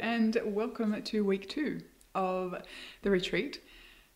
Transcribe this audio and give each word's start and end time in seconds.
and 0.00 0.38
welcome 0.44 1.02
to 1.02 1.24
week 1.24 1.48
two 1.48 1.80
of 2.14 2.54
the 3.02 3.10
retreat. 3.10 3.62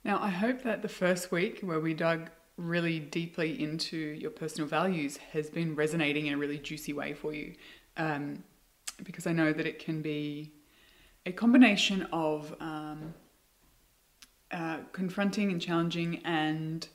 Now, 0.05 0.19
I 0.21 0.29
hope 0.29 0.63
that 0.63 0.83
the 0.83 0.89
first 0.89 1.33
week, 1.33 1.61
where 1.61 1.81
we 1.81 1.95
dug 1.95 2.31
really 2.57 2.99
deeply 2.99 3.63
into 3.63 3.97
your 3.97 4.31
personal 4.31 4.69
values, 4.69 5.17
has 5.33 5.49
been 5.51 5.75
resonating 5.75 6.27
in 6.27 6.35
a 6.35 6.37
really 6.37 6.59
juicy 6.59 6.93
way 6.93 7.15
for 7.15 7.33
you. 7.33 7.55
Um, 7.97 8.45
because 9.03 9.27
I 9.27 9.33
know 9.33 9.53
that 9.53 9.67
it 9.67 9.79
can 9.79 10.03
be 10.03 10.53
a 11.25 11.33
combination 11.33 12.07
of 12.13 12.55
um, 12.61 13.15
uh, 14.51 14.79
confronting 14.93 15.51
and 15.51 15.61
challenging 15.61 16.21
and 16.25 16.87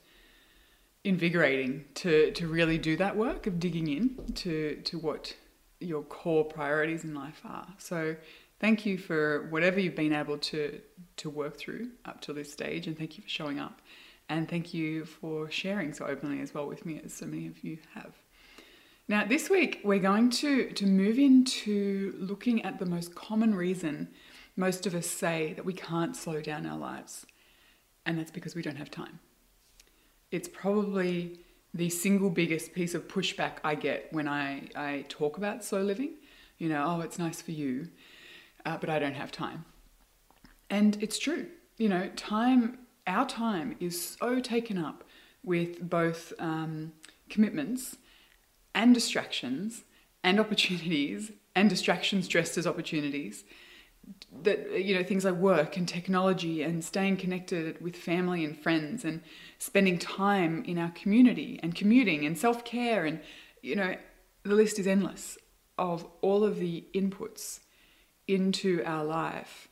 invigorating 1.04 1.84
to, 1.94 2.30
to 2.32 2.46
really 2.48 2.78
do 2.78 2.96
that 2.96 3.16
work 3.16 3.46
of 3.46 3.58
digging 3.58 3.88
in 3.88 4.32
to, 4.34 4.76
to 4.84 4.98
what 4.98 5.34
your 5.80 6.02
core 6.02 6.44
priorities 6.44 7.04
in 7.04 7.14
life 7.14 7.40
are. 7.44 7.66
So, 7.78 8.16
thank 8.60 8.86
you 8.86 8.98
for 8.98 9.46
whatever 9.50 9.80
you've 9.80 9.96
been 9.96 10.14
able 10.14 10.38
to 10.38 10.80
to 11.16 11.30
work 11.30 11.56
through 11.56 11.90
up 12.04 12.20
to 12.22 12.32
this 12.32 12.52
stage, 12.52 12.86
and 12.86 12.96
thank 12.96 13.16
you 13.16 13.22
for 13.22 13.28
showing 13.28 13.58
up, 13.58 13.80
and 14.28 14.48
thank 14.48 14.74
you 14.74 15.04
for 15.04 15.50
sharing 15.50 15.92
so 15.92 16.06
openly 16.06 16.40
as 16.40 16.54
well 16.54 16.66
with 16.66 16.84
me, 16.84 17.00
as 17.04 17.12
so 17.12 17.26
many 17.26 17.46
of 17.46 17.62
you 17.64 17.78
have. 17.94 18.12
Now, 19.08 19.24
this 19.24 19.48
week 19.48 19.80
we're 19.84 19.98
going 19.98 20.30
to 20.30 20.70
to 20.72 20.86
move 20.86 21.18
into 21.18 22.14
looking 22.18 22.62
at 22.62 22.78
the 22.78 22.86
most 22.86 23.14
common 23.14 23.54
reason 23.54 24.08
most 24.56 24.86
of 24.86 24.94
us 24.94 25.06
say 25.06 25.52
that 25.52 25.64
we 25.64 25.74
can't 25.74 26.16
slow 26.16 26.40
down 26.40 26.66
our 26.66 26.78
lives, 26.78 27.26
and 28.06 28.18
that's 28.18 28.30
because 28.30 28.54
we 28.54 28.62
don't 28.62 28.76
have 28.76 28.90
time. 28.90 29.20
It's 30.30 30.48
probably 30.48 31.40
the 31.74 31.90
single 31.90 32.30
biggest 32.30 32.72
piece 32.72 32.94
of 32.94 33.06
pushback 33.06 33.58
I 33.62 33.74
get 33.74 34.10
when 34.12 34.26
I, 34.26 34.68
I 34.74 35.04
talk 35.10 35.36
about 35.36 35.62
slow 35.62 35.82
living. 35.82 36.14
You 36.56 36.70
know, 36.70 36.84
oh, 36.86 37.00
it's 37.02 37.18
nice 37.18 37.42
for 37.42 37.50
you, 37.50 37.88
uh, 38.66 38.76
but 38.76 38.90
I 38.90 38.98
don't 38.98 39.14
have 39.14 39.32
time. 39.32 39.64
And 40.68 40.98
it's 41.00 41.18
true. 41.18 41.46
You 41.78 41.88
know, 41.88 42.10
time, 42.16 42.78
our 43.06 43.26
time 43.26 43.76
is 43.80 44.16
so 44.20 44.40
taken 44.40 44.76
up 44.76 45.04
with 45.44 45.88
both 45.88 46.32
um, 46.38 46.92
commitments 47.30 47.96
and 48.74 48.92
distractions 48.92 49.84
and 50.24 50.40
opportunities 50.40 51.30
and 51.54 51.70
distractions 51.70 52.26
dressed 52.26 52.58
as 52.58 52.66
opportunities 52.66 53.44
that 54.42 54.84
you 54.84 54.94
know 54.94 55.02
things 55.02 55.24
like 55.24 55.34
work 55.34 55.76
and 55.76 55.88
technology 55.88 56.62
and 56.62 56.84
staying 56.84 57.16
connected 57.16 57.80
with 57.80 57.96
family 57.96 58.44
and 58.44 58.56
friends 58.56 59.04
and 59.04 59.20
spending 59.58 59.98
time 59.98 60.62
in 60.64 60.78
our 60.78 60.90
community 60.90 61.58
and 61.60 61.74
commuting 61.74 62.24
and 62.24 62.38
self-care 62.38 63.04
and 63.04 63.18
you 63.62 63.74
know 63.74 63.96
the 64.44 64.54
list 64.54 64.78
is 64.78 64.86
endless 64.86 65.36
of 65.76 66.06
all 66.20 66.44
of 66.44 66.60
the 66.60 66.86
inputs 66.94 67.60
into 68.28 68.82
our 68.84 69.04
life 69.04 69.68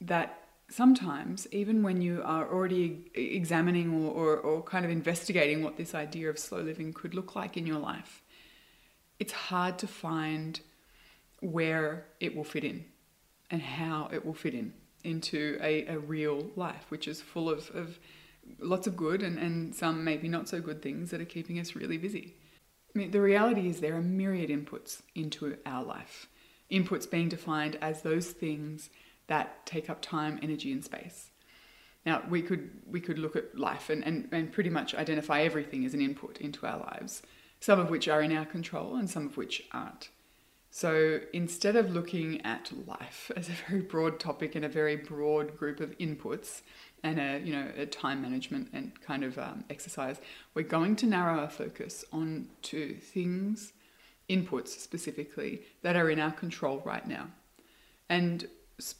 that 0.00 0.42
sometimes 0.68 1.46
even 1.52 1.82
when 1.82 2.02
you 2.02 2.22
are 2.24 2.52
already 2.52 3.10
examining 3.14 4.04
or, 4.04 4.10
or, 4.10 4.36
or 4.36 4.62
kind 4.62 4.84
of 4.84 4.90
investigating 4.90 5.62
what 5.62 5.76
this 5.76 5.94
idea 5.94 6.28
of 6.28 6.38
slow 6.38 6.60
living 6.60 6.92
could 6.92 7.14
look 7.14 7.36
like 7.36 7.56
in 7.56 7.66
your 7.66 7.78
life 7.78 8.22
it's 9.18 9.32
hard 9.32 9.78
to 9.78 9.86
find 9.86 10.60
where 11.40 12.06
it 12.20 12.34
will 12.34 12.44
fit 12.44 12.64
in 12.64 12.84
and 13.50 13.62
how 13.62 14.08
it 14.12 14.24
will 14.24 14.34
fit 14.34 14.54
in 14.54 14.72
into 15.04 15.58
a, 15.62 15.86
a 15.86 15.98
real 15.98 16.50
life, 16.56 16.86
which 16.88 17.06
is 17.06 17.20
full 17.20 17.48
of, 17.48 17.70
of 17.74 17.98
lots 18.58 18.86
of 18.86 18.96
good 18.96 19.22
and, 19.22 19.38
and 19.38 19.74
some 19.74 20.02
maybe 20.02 20.28
not 20.28 20.48
so 20.48 20.60
good 20.60 20.82
things 20.82 21.10
that 21.10 21.20
are 21.20 21.26
keeping 21.26 21.58
us 21.58 21.76
really 21.76 21.98
busy. 21.98 22.34
I 22.94 22.98
mean, 22.98 23.10
the 23.10 23.20
reality 23.20 23.68
is 23.68 23.80
there 23.80 23.96
are 23.96 24.02
myriad 24.02 24.50
inputs 24.50 25.02
into 25.14 25.56
our 25.64 25.84
life. 25.84 26.26
Inputs 26.70 27.10
being 27.10 27.28
defined 27.28 27.76
as 27.80 28.02
those 28.02 28.30
things 28.30 28.90
that 29.28 29.66
take 29.66 29.90
up 29.90 30.00
time, 30.00 30.38
energy, 30.42 30.72
and 30.72 30.84
space. 30.84 31.30
Now 32.04 32.22
we 32.28 32.40
could 32.40 32.70
we 32.86 33.00
could 33.00 33.18
look 33.18 33.34
at 33.36 33.58
life 33.58 33.90
and, 33.90 34.04
and, 34.04 34.28
and 34.30 34.52
pretty 34.52 34.70
much 34.70 34.94
identify 34.94 35.42
everything 35.42 35.84
as 35.84 35.94
an 35.94 36.00
input 36.00 36.38
into 36.38 36.66
our 36.66 36.78
lives, 36.78 37.22
some 37.60 37.80
of 37.80 37.90
which 37.90 38.06
are 38.08 38.22
in 38.22 38.34
our 38.34 38.46
control 38.46 38.96
and 38.96 39.10
some 39.10 39.26
of 39.26 39.36
which 39.36 39.64
aren't. 39.72 40.10
So 40.70 41.20
instead 41.32 41.74
of 41.74 41.90
looking 41.90 42.40
at 42.42 42.70
life 42.86 43.30
as 43.36 43.48
a 43.48 43.52
very 43.68 43.80
broad 43.80 44.20
topic 44.20 44.54
and 44.54 44.64
a 44.64 44.68
very 44.68 44.94
broad 44.94 45.56
group 45.56 45.80
of 45.80 45.96
inputs 45.98 46.62
and 47.02 47.18
a 47.18 47.40
you 47.44 47.52
know 47.52 47.68
a 47.76 47.86
time 47.86 48.22
management 48.22 48.68
and 48.72 49.00
kind 49.00 49.24
of 49.24 49.38
um, 49.38 49.64
exercise, 49.68 50.20
we're 50.54 50.62
going 50.62 50.94
to 50.96 51.06
narrow 51.06 51.40
our 51.40 51.50
focus 51.50 52.04
on 52.12 52.48
to 52.62 52.94
things, 52.94 53.72
inputs 54.28 54.68
specifically 54.68 55.62
that 55.82 55.96
are 55.96 56.10
in 56.10 56.18
our 56.18 56.32
control 56.32 56.82
right 56.84 57.06
now, 57.06 57.28
and 58.08 58.48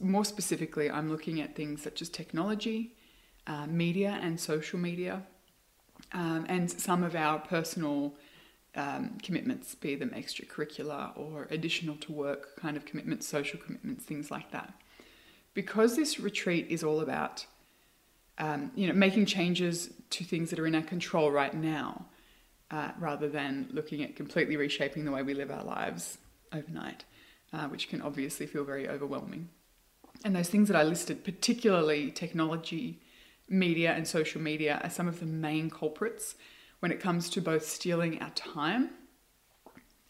more 0.00 0.24
specifically, 0.24 0.90
I'm 0.90 1.10
looking 1.10 1.40
at 1.40 1.54
things 1.54 1.82
such 1.82 2.00
as 2.00 2.08
technology, 2.08 2.94
uh, 3.46 3.66
media, 3.66 4.18
and 4.22 4.40
social 4.40 4.78
media, 4.78 5.22
um, 6.12 6.46
and 6.48 6.70
some 6.70 7.02
of 7.02 7.14
our 7.14 7.38
personal 7.38 8.14
um, 8.74 9.18
commitments, 9.22 9.74
be 9.74 9.94
them 9.94 10.10
extracurricular 10.10 11.16
or 11.16 11.46
additional 11.50 11.96
to 11.96 12.12
work 12.12 12.56
kind 12.56 12.76
of 12.76 12.84
commitments, 12.84 13.26
social 13.26 13.58
commitments, 13.58 14.04
things 14.04 14.30
like 14.30 14.50
that. 14.52 14.72
Because 15.54 15.96
this 15.96 16.20
retreat 16.20 16.66
is 16.68 16.84
all 16.84 17.00
about, 17.00 17.46
um, 18.38 18.70
you 18.74 18.86
know, 18.86 18.92
making 18.92 19.26
changes 19.26 19.90
to 20.10 20.24
things 20.24 20.50
that 20.50 20.58
are 20.58 20.66
in 20.66 20.74
our 20.74 20.82
control 20.82 21.30
right 21.30 21.54
now, 21.54 22.04
uh, 22.70 22.90
rather 22.98 23.28
than 23.28 23.68
looking 23.72 24.02
at 24.02 24.16
completely 24.16 24.56
reshaping 24.56 25.04
the 25.04 25.12
way 25.12 25.22
we 25.22 25.34
live 25.34 25.50
our 25.50 25.64
lives 25.64 26.18
overnight, 26.52 27.04
uh, 27.52 27.68
which 27.68 27.88
can 27.88 28.02
obviously 28.02 28.46
feel 28.46 28.64
very 28.64 28.88
overwhelming. 28.88 29.48
And 30.24 30.34
those 30.34 30.48
things 30.48 30.68
that 30.68 30.76
I 30.76 30.82
listed, 30.82 31.24
particularly 31.24 32.10
technology, 32.10 33.00
media, 33.48 33.92
and 33.92 34.06
social 34.06 34.40
media, 34.40 34.80
are 34.82 34.90
some 34.90 35.08
of 35.08 35.20
the 35.20 35.26
main 35.26 35.70
culprits 35.70 36.34
when 36.80 36.90
it 36.90 37.00
comes 37.00 37.30
to 37.30 37.40
both 37.40 37.66
stealing 37.66 38.20
our 38.20 38.30
time 38.30 38.90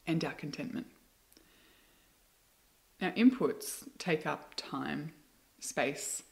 and 0.07 0.25
our 0.25 0.33
contentment. 0.33 0.87
Now, 3.01 3.11
inputs 3.11 3.87
take 3.99 4.27
up 4.27 4.55
time, 4.57 5.13
space, 5.61 6.23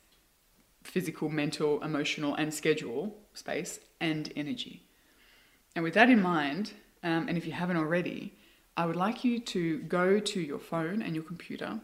physical, 0.82 1.28
mental, 1.28 1.82
emotional, 1.82 2.34
and 2.34 2.54
schedule 2.54 3.18
space, 3.34 3.80
and 4.00 4.32
energy. 4.36 4.83
And 5.74 5.82
with 5.82 5.94
that 5.94 6.10
in 6.10 6.22
mind, 6.22 6.72
um, 7.02 7.28
and 7.28 7.36
if 7.36 7.46
you 7.46 7.52
haven't 7.52 7.76
already, 7.76 8.34
I 8.76 8.86
would 8.86 8.96
like 8.96 9.24
you 9.24 9.38
to 9.38 9.78
go 9.80 10.18
to 10.18 10.40
your 10.40 10.58
phone 10.58 11.02
and 11.02 11.14
your 11.14 11.24
computer 11.24 11.80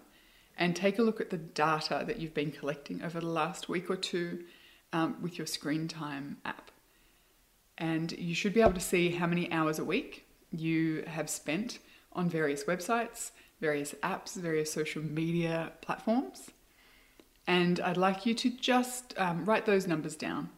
and 0.56 0.76
take 0.76 0.98
a 0.98 1.02
look 1.02 1.20
at 1.20 1.30
the 1.30 1.38
data 1.38 2.04
that 2.06 2.18
you've 2.18 2.34
been 2.34 2.52
collecting 2.52 3.02
over 3.02 3.20
the 3.20 3.26
last 3.26 3.68
week 3.68 3.90
or 3.90 3.96
two 3.96 4.44
um, 4.92 5.16
with 5.22 5.38
your 5.38 5.46
screen 5.46 5.88
time 5.88 6.38
app 6.44 6.70
and 7.80 8.12
you 8.12 8.34
should 8.34 8.52
be 8.52 8.60
able 8.60 8.74
to 8.74 8.80
see 8.80 9.10
how 9.10 9.26
many 9.26 9.50
hours 9.50 9.78
a 9.78 9.84
week 9.84 10.26
you 10.52 11.02
have 11.06 11.30
spent 11.30 11.78
on 12.12 12.28
various 12.28 12.64
websites, 12.64 13.30
various 13.60 13.94
apps, 14.02 14.34
various 14.34 14.70
social 14.70 15.02
media 15.02 15.72
platforms. 15.80 16.50
And 17.46 17.80
I'd 17.80 17.96
like 17.96 18.26
you 18.26 18.34
to 18.34 18.50
just 18.50 19.14
um, 19.18 19.46
write 19.46 19.64
those 19.64 19.86
numbers 19.86 20.14
down 20.14 20.50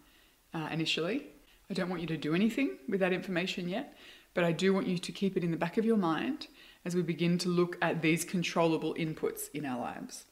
uh, 0.53 0.69
initially. 0.73 1.27
I 1.73 1.75
don't 1.75 1.89
want 1.89 2.03
you 2.03 2.09
to 2.09 2.19
do 2.19 2.35
anything 2.35 2.77
with 2.87 3.01
that 3.01 3.15
information 3.15 3.67
yet, 3.67 3.97
but 4.35 4.45
I 4.45 4.53
do 4.53 4.75
want 4.75 4.89
you 4.89 4.99
to 4.99 5.11
keep 5.11 5.39
it 5.39 5.43
in 5.43 5.53
the 5.53 5.57
back 5.57 5.79
of 5.79 5.87
your 5.87 5.97
mind 5.97 6.49
as 6.85 6.95
we 6.95 7.01
begin 7.01 7.39
to 7.39 7.49
look 7.49 7.79
at 7.81 8.03
these 8.03 8.27
controllable 8.27 8.93
inputs 8.93 9.45
in 9.55 9.65
our 9.65 9.81
lives. 9.81 10.27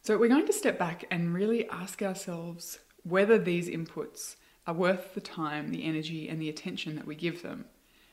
So, 0.00 0.16
we're 0.16 0.30
going 0.30 0.46
to 0.46 0.52
step 0.54 0.78
back 0.78 1.04
and 1.10 1.34
really 1.34 1.68
ask 1.68 2.00
ourselves 2.00 2.78
whether 3.02 3.36
these 3.36 3.68
inputs 3.68 4.36
are 4.66 4.72
worth 4.72 5.12
the 5.12 5.20
time, 5.20 5.68
the 5.68 5.84
energy, 5.84 6.30
and 6.30 6.40
the 6.40 6.48
attention 6.48 6.96
that 6.96 7.06
we 7.06 7.14
give 7.14 7.42
them, 7.42 7.66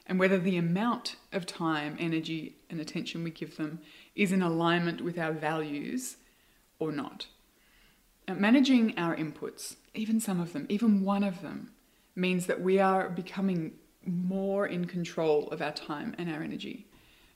and 0.05 0.19
whether 0.19 0.37
the 0.37 0.57
amount 0.57 1.15
of 1.31 1.45
time, 1.45 1.95
energy, 2.01 2.57
and 2.69 2.81
attention 2.81 3.23
we 3.23 3.31
give 3.31 3.55
them 3.55 3.79
is 4.13 4.33
in 4.33 4.41
alignment 4.41 4.99
with 4.99 5.17
our 5.17 5.31
values 5.31 6.17
or 6.79 6.91
not. 6.91 7.27
Now, 8.27 8.33
managing 8.33 8.99
our 8.99 9.15
inputs, 9.15 9.77
even 9.93 10.19
some 10.19 10.41
of 10.41 10.51
them, 10.51 10.65
even 10.67 11.05
one 11.05 11.23
of 11.23 11.41
them, 11.41 11.71
means 12.19 12.45
that 12.47 12.61
we 12.61 12.79
are 12.79 13.09
becoming 13.09 13.73
more 14.05 14.67
in 14.67 14.85
control 14.85 15.47
of 15.49 15.61
our 15.61 15.71
time 15.71 16.15
and 16.17 16.29
our 16.29 16.41
energy. 16.41 16.87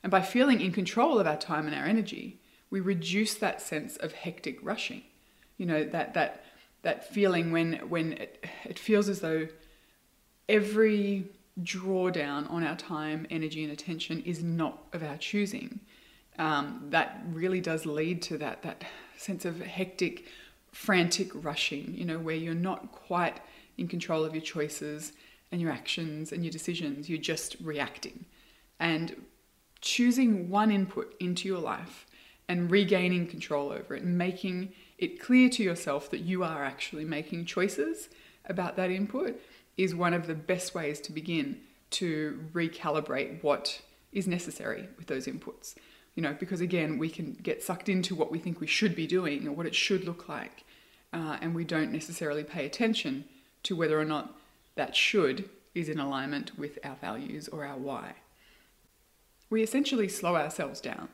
And 0.02 0.10
by 0.10 0.20
feeling 0.20 0.60
in 0.60 0.72
control 0.72 1.18
of 1.18 1.26
our 1.26 1.36
time 1.36 1.66
and 1.66 1.74
our 1.74 1.86
energy, 1.86 2.40
we 2.70 2.80
reduce 2.80 3.34
that 3.34 3.60
sense 3.60 3.96
of 3.96 4.12
hectic 4.12 4.58
rushing. 4.62 5.02
You 5.56 5.66
know, 5.66 5.84
that, 5.84 6.14
that 6.14 6.44
that 6.82 7.08
feeling 7.12 7.50
when 7.50 7.74
when 7.88 8.12
it, 8.12 8.44
it 8.64 8.78
feels 8.78 9.08
as 9.08 9.20
though 9.20 9.48
every 10.48 11.26
drawdown 11.62 12.50
on 12.50 12.64
our 12.64 12.76
time, 12.76 13.26
energy, 13.30 13.64
and 13.64 13.72
attention 13.72 14.22
is 14.22 14.42
not 14.42 14.82
of 14.92 15.02
our 15.02 15.16
choosing. 15.16 15.80
Um, 16.38 16.86
that 16.90 17.22
really 17.30 17.60
does 17.60 17.86
lead 17.86 18.22
to 18.22 18.38
that 18.38 18.62
that 18.62 18.84
sense 19.16 19.44
of 19.44 19.60
hectic, 19.60 20.26
frantic 20.72 21.30
rushing. 21.34 21.94
You 21.96 22.04
know, 22.04 22.18
where 22.18 22.36
you're 22.36 22.54
not 22.54 22.92
quite 22.92 23.40
in 23.78 23.88
control 23.88 24.24
of 24.24 24.34
your 24.34 24.42
choices 24.42 25.12
and 25.50 25.60
your 25.60 25.70
actions 25.70 26.32
and 26.32 26.44
your 26.44 26.52
decisions. 26.52 27.08
You're 27.08 27.18
just 27.18 27.56
reacting, 27.62 28.26
and 28.80 29.24
choosing 29.80 30.48
one 30.48 30.70
input 30.70 31.14
into 31.20 31.46
your 31.46 31.60
life 31.60 32.06
and 32.48 32.70
regaining 32.70 33.26
control 33.26 33.70
over 33.70 33.94
it 33.94 34.02
and 34.02 34.18
making 34.18 34.72
it 34.98 35.20
clear 35.20 35.48
to 35.50 35.62
yourself 35.62 36.10
that 36.10 36.20
you 36.20 36.42
are 36.42 36.64
actually 36.64 37.04
making 37.04 37.44
choices 37.44 38.08
about 38.46 38.76
that 38.76 38.90
input 38.90 39.40
is 39.76 39.94
one 39.94 40.14
of 40.14 40.26
the 40.26 40.34
best 40.34 40.74
ways 40.74 41.00
to 41.00 41.12
begin 41.12 41.60
to 41.90 42.44
recalibrate 42.52 43.42
what 43.42 43.80
is 44.12 44.26
necessary 44.26 44.88
with 44.96 45.06
those 45.06 45.26
inputs. 45.26 45.74
You 46.14 46.22
know, 46.22 46.36
because 46.38 46.60
again, 46.60 46.98
we 46.98 47.08
can 47.08 47.36
get 47.42 47.62
sucked 47.62 47.88
into 47.88 48.14
what 48.14 48.30
we 48.30 48.38
think 48.38 48.60
we 48.60 48.66
should 48.66 48.94
be 48.94 49.06
doing 49.06 49.48
or 49.48 49.52
what 49.52 49.66
it 49.66 49.74
should 49.74 50.04
look 50.04 50.28
like, 50.28 50.64
uh, 51.12 51.38
and 51.40 51.54
we 51.54 51.64
don't 51.64 51.92
necessarily 51.92 52.44
pay 52.44 52.66
attention 52.66 53.24
to 53.64 53.76
whether 53.76 53.98
or 53.98 54.04
not 54.04 54.34
that 54.76 54.96
should 54.96 55.48
is 55.74 55.88
in 55.88 55.98
alignment 55.98 56.56
with 56.58 56.78
our 56.84 56.96
values 56.96 57.48
or 57.48 57.64
our 57.64 57.76
why. 57.76 58.14
We 59.50 59.62
essentially 59.62 60.08
slow 60.08 60.36
ourselves 60.36 60.80
down 60.80 61.08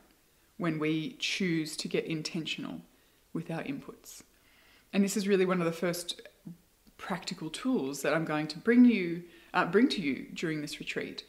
when 0.57 0.79
we 0.79 1.15
choose 1.19 1.75
to 1.77 1.87
get 1.87 2.05
intentional 2.05 2.81
with 3.33 3.49
our 3.49 3.63
inputs. 3.63 4.21
And 4.93 5.03
this 5.03 5.17
is 5.17 5.27
really 5.27 5.45
one 5.45 5.59
of 5.59 5.65
the 5.65 5.71
first 5.71 6.21
practical 6.97 7.49
tools 7.49 8.03
that 8.03 8.13
I'm 8.13 8.25
going 8.25 8.47
to 8.47 8.59
bring 8.59 8.85
you 8.85 9.23
uh, 9.53 9.65
bring 9.65 9.89
to 9.89 10.01
you 10.01 10.27
during 10.33 10.61
this 10.61 10.79
retreat. 10.79 11.25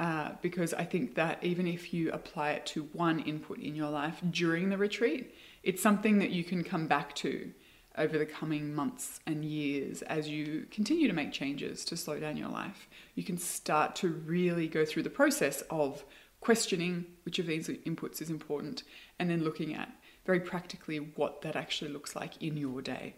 Uh, 0.00 0.32
because 0.40 0.74
I 0.74 0.84
think 0.84 1.14
that 1.14 1.38
even 1.44 1.68
if 1.68 1.94
you 1.94 2.10
apply 2.10 2.52
it 2.52 2.66
to 2.66 2.88
one 2.92 3.20
input 3.20 3.58
in 3.58 3.76
your 3.76 3.90
life 3.90 4.20
during 4.30 4.68
the 4.68 4.76
retreat, 4.76 5.32
it's 5.62 5.80
something 5.80 6.18
that 6.18 6.30
you 6.30 6.42
can 6.42 6.64
come 6.64 6.88
back 6.88 7.14
to 7.16 7.52
over 7.98 8.18
the 8.18 8.26
coming 8.26 8.74
months 8.74 9.20
and 9.26 9.44
years 9.44 10.02
as 10.02 10.28
you 10.28 10.66
continue 10.70 11.06
to 11.08 11.14
make 11.14 11.32
changes 11.32 11.84
to 11.84 11.96
slow 11.96 12.18
down 12.18 12.36
your 12.36 12.48
life. 12.48 12.88
You 13.14 13.22
can 13.22 13.38
start 13.38 13.94
to 13.96 14.08
really 14.08 14.66
go 14.66 14.84
through 14.84 15.02
the 15.02 15.10
process 15.10 15.62
of 15.70 16.04
questioning 16.40 17.06
which 17.24 17.38
of 17.38 17.46
these 17.46 17.68
inputs 17.68 18.20
is 18.20 18.30
important 18.30 18.82
and 19.18 19.30
then 19.30 19.44
looking 19.44 19.74
at 19.74 19.90
very 20.24 20.40
practically 20.40 20.98
what 20.98 21.42
that 21.42 21.56
actually 21.56 21.90
looks 21.90 22.16
like 22.16 22.42
in 22.42 22.56
your 22.56 22.80
day. 22.80 23.14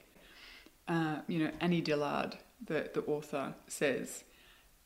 Uh, 0.88 1.16
you 1.28 1.38
know, 1.38 1.50
Annie 1.60 1.80
Dillard, 1.80 2.36
the, 2.64 2.90
the 2.92 3.02
author, 3.06 3.54
says, 3.66 4.24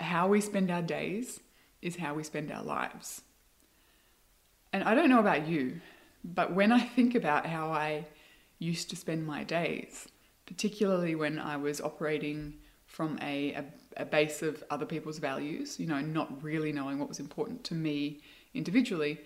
How 0.00 0.29
we 0.29 0.41
spend 0.41 0.70
our 0.70 0.82
days 0.82 1.41
is 1.82 1.96
how 1.96 2.14
we 2.14 2.23
spend 2.23 2.52
our 2.52 2.62
lives. 2.62 3.23
And 4.73 4.84
I 4.84 4.94
don't 4.94 5.08
know 5.08 5.20
about 5.20 5.49
you, 5.49 5.81
but 6.25 6.52
when 6.52 6.73
I 6.73 6.81
think 6.81 7.14
about 7.14 7.46
how 7.46 7.70
I 7.70 8.05
used 8.58 8.90
to 8.90 8.96
spend 8.96 9.26
my 9.26 9.44
days, 9.44 10.08
particularly 10.46 11.14
when 11.14 11.38
I 11.38 11.56
was 11.56 11.81
operating 11.81 12.55
from 12.87 13.19
a, 13.22 13.52
a, 13.52 13.64
a, 13.99 14.05
base 14.05 14.43
of 14.43 14.64
other 14.70 14.87
people's 14.87 15.19
values, 15.19 15.78
you 15.78 15.87
know, 15.87 16.00
not 16.00 16.43
really 16.43 16.72
knowing 16.72 16.99
what 16.99 17.08
was 17.08 17.20
important 17.20 17.62
to 17.64 17.75
me 17.75 18.20
individually, 18.55 19.20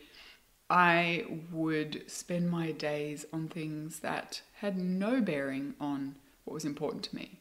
I 0.68 1.26
would 1.52 2.04
spend 2.06 2.50
my 2.50 2.72
days 2.72 3.24
on 3.32 3.48
things 3.48 4.00
that 4.00 4.42
had 4.54 4.76
no 4.76 5.20
bearing 5.20 5.74
on 5.80 6.16
what 6.44 6.54
was 6.54 6.64
important 6.64 7.04
to 7.04 7.14
me. 7.14 7.38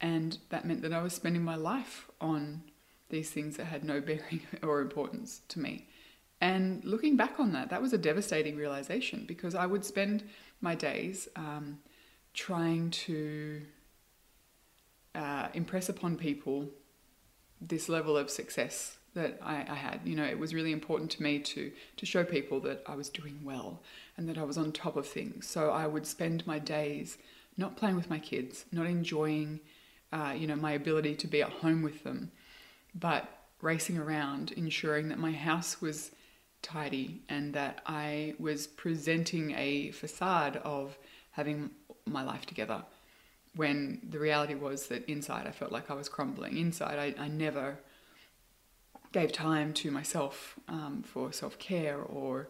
And 0.00 0.38
that 0.48 0.64
meant 0.64 0.82
that 0.82 0.92
I 0.92 1.02
was 1.02 1.12
spending 1.12 1.44
my 1.44 1.56
life 1.56 2.10
on 2.20 2.62
these 3.10 3.30
things 3.30 3.56
that 3.56 3.66
had 3.66 3.84
no 3.84 4.00
bearing 4.00 4.40
or 4.62 4.80
importance 4.80 5.42
to 5.48 5.60
me. 5.60 5.86
And 6.40 6.82
looking 6.84 7.16
back 7.16 7.38
on 7.38 7.52
that, 7.52 7.68
that 7.68 7.82
was 7.82 7.92
a 7.92 7.98
devastating 7.98 8.56
realization 8.56 9.26
because 9.28 9.54
I 9.54 9.66
would 9.66 9.84
spend 9.84 10.24
my 10.60 10.74
days 10.74 11.28
um, 11.36 11.78
trying 12.34 12.90
to 12.90 13.62
uh, 15.14 15.48
impress 15.54 15.88
upon 15.88 16.16
people 16.16 16.68
this 17.60 17.88
level 17.88 18.16
of 18.16 18.30
success 18.30 18.98
that 19.14 19.38
I, 19.42 19.66
I, 19.68 19.74
had. 19.74 20.00
You 20.04 20.16
know, 20.16 20.24
it 20.24 20.38
was 20.38 20.54
really 20.54 20.72
important 20.72 21.10
to 21.12 21.22
me 21.22 21.40
to 21.40 21.72
to 21.96 22.06
show 22.06 22.24
people 22.24 22.60
that 22.60 22.82
I 22.86 22.94
was 22.94 23.08
doing 23.08 23.40
well 23.42 23.82
and 24.16 24.28
that 24.28 24.38
I 24.38 24.44
was 24.44 24.56
on 24.56 24.72
top 24.72 24.96
of 24.96 25.06
things. 25.06 25.48
So 25.48 25.70
I 25.70 25.86
would 25.86 26.06
spend 26.06 26.46
my 26.46 26.58
days 26.58 27.18
not 27.56 27.76
playing 27.76 27.96
with 27.96 28.08
my 28.08 28.18
kids, 28.18 28.64
not 28.70 28.86
enjoying, 28.86 29.60
uh, 30.12 30.34
you 30.36 30.46
know, 30.46 30.56
my 30.56 30.72
ability 30.72 31.16
to 31.16 31.26
be 31.26 31.42
at 31.42 31.50
home 31.50 31.82
with 31.82 32.04
them, 32.04 32.30
but 32.94 33.28
racing 33.60 33.98
around, 33.98 34.52
ensuring 34.52 35.08
that 35.08 35.18
my 35.18 35.32
house 35.32 35.80
was 35.80 36.12
tidy 36.62 37.22
and 37.28 37.54
that 37.54 37.82
I 37.86 38.34
was 38.38 38.66
presenting 38.66 39.52
a 39.52 39.90
facade 39.92 40.56
of 40.58 40.98
having 41.32 41.70
my 42.06 42.22
life 42.22 42.46
together 42.46 42.82
when 43.56 44.00
the 44.08 44.18
reality 44.18 44.54
was 44.54 44.86
that 44.88 45.08
inside 45.08 45.46
I 45.46 45.50
felt 45.50 45.72
like 45.72 45.90
I 45.90 45.94
was 45.94 46.08
crumbling. 46.08 46.56
Inside, 46.56 46.98
I, 47.18 47.22
I 47.22 47.28
never 47.28 47.78
gave 49.12 49.32
time 49.32 49.72
to 49.74 49.90
myself 49.90 50.58
um, 50.68 51.02
for 51.04 51.32
self 51.32 51.58
care 51.58 51.98
or, 51.98 52.48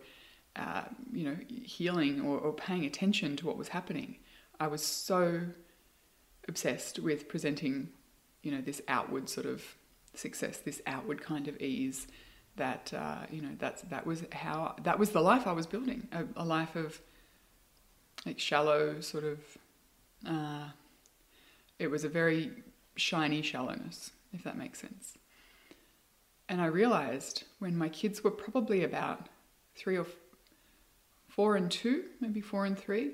uh, 0.56 0.82
you 1.12 1.24
know, 1.24 1.36
healing 1.48 2.20
or, 2.20 2.38
or 2.38 2.52
paying 2.52 2.84
attention 2.84 3.36
to 3.36 3.46
what 3.46 3.56
was 3.56 3.68
happening. 3.68 4.16
I 4.58 4.66
was 4.66 4.84
so 4.84 5.40
obsessed 6.48 6.98
with 6.98 7.28
presenting, 7.28 7.88
you 8.42 8.50
know, 8.50 8.60
this 8.60 8.82
outward 8.88 9.28
sort 9.30 9.46
of 9.46 9.62
success, 10.14 10.58
this 10.58 10.82
outward 10.86 11.22
kind 11.22 11.48
of 11.48 11.58
ease 11.60 12.06
that 12.56 12.92
uh, 12.94 13.26
you 13.30 13.42
know 13.42 13.50
that's 13.58 13.82
that 13.82 14.06
was 14.06 14.24
how 14.32 14.74
that 14.82 14.98
was 14.98 15.10
the 15.10 15.20
life 15.20 15.46
I 15.46 15.52
was 15.52 15.66
building 15.66 16.08
a, 16.12 16.24
a 16.36 16.44
life 16.44 16.76
of 16.76 17.00
like 18.26 18.38
shallow 18.38 19.00
sort 19.00 19.24
of 19.24 19.38
uh, 20.28 20.68
it 21.78 21.90
was 21.90 22.04
a 22.04 22.08
very 22.08 22.50
shiny 22.96 23.42
shallowness 23.42 24.12
if 24.32 24.44
that 24.44 24.56
makes 24.56 24.80
sense. 24.80 25.16
And 26.48 26.60
I 26.60 26.66
realized 26.66 27.44
when 27.58 27.76
my 27.76 27.88
kids 27.88 28.22
were 28.22 28.30
probably 28.30 28.84
about 28.84 29.28
three 29.76 29.96
or 29.96 30.02
f- 30.02 30.16
four 31.28 31.56
and 31.56 31.70
two 31.70 32.04
maybe 32.20 32.40
four 32.40 32.66
and 32.66 32.78
three 32.78 33.12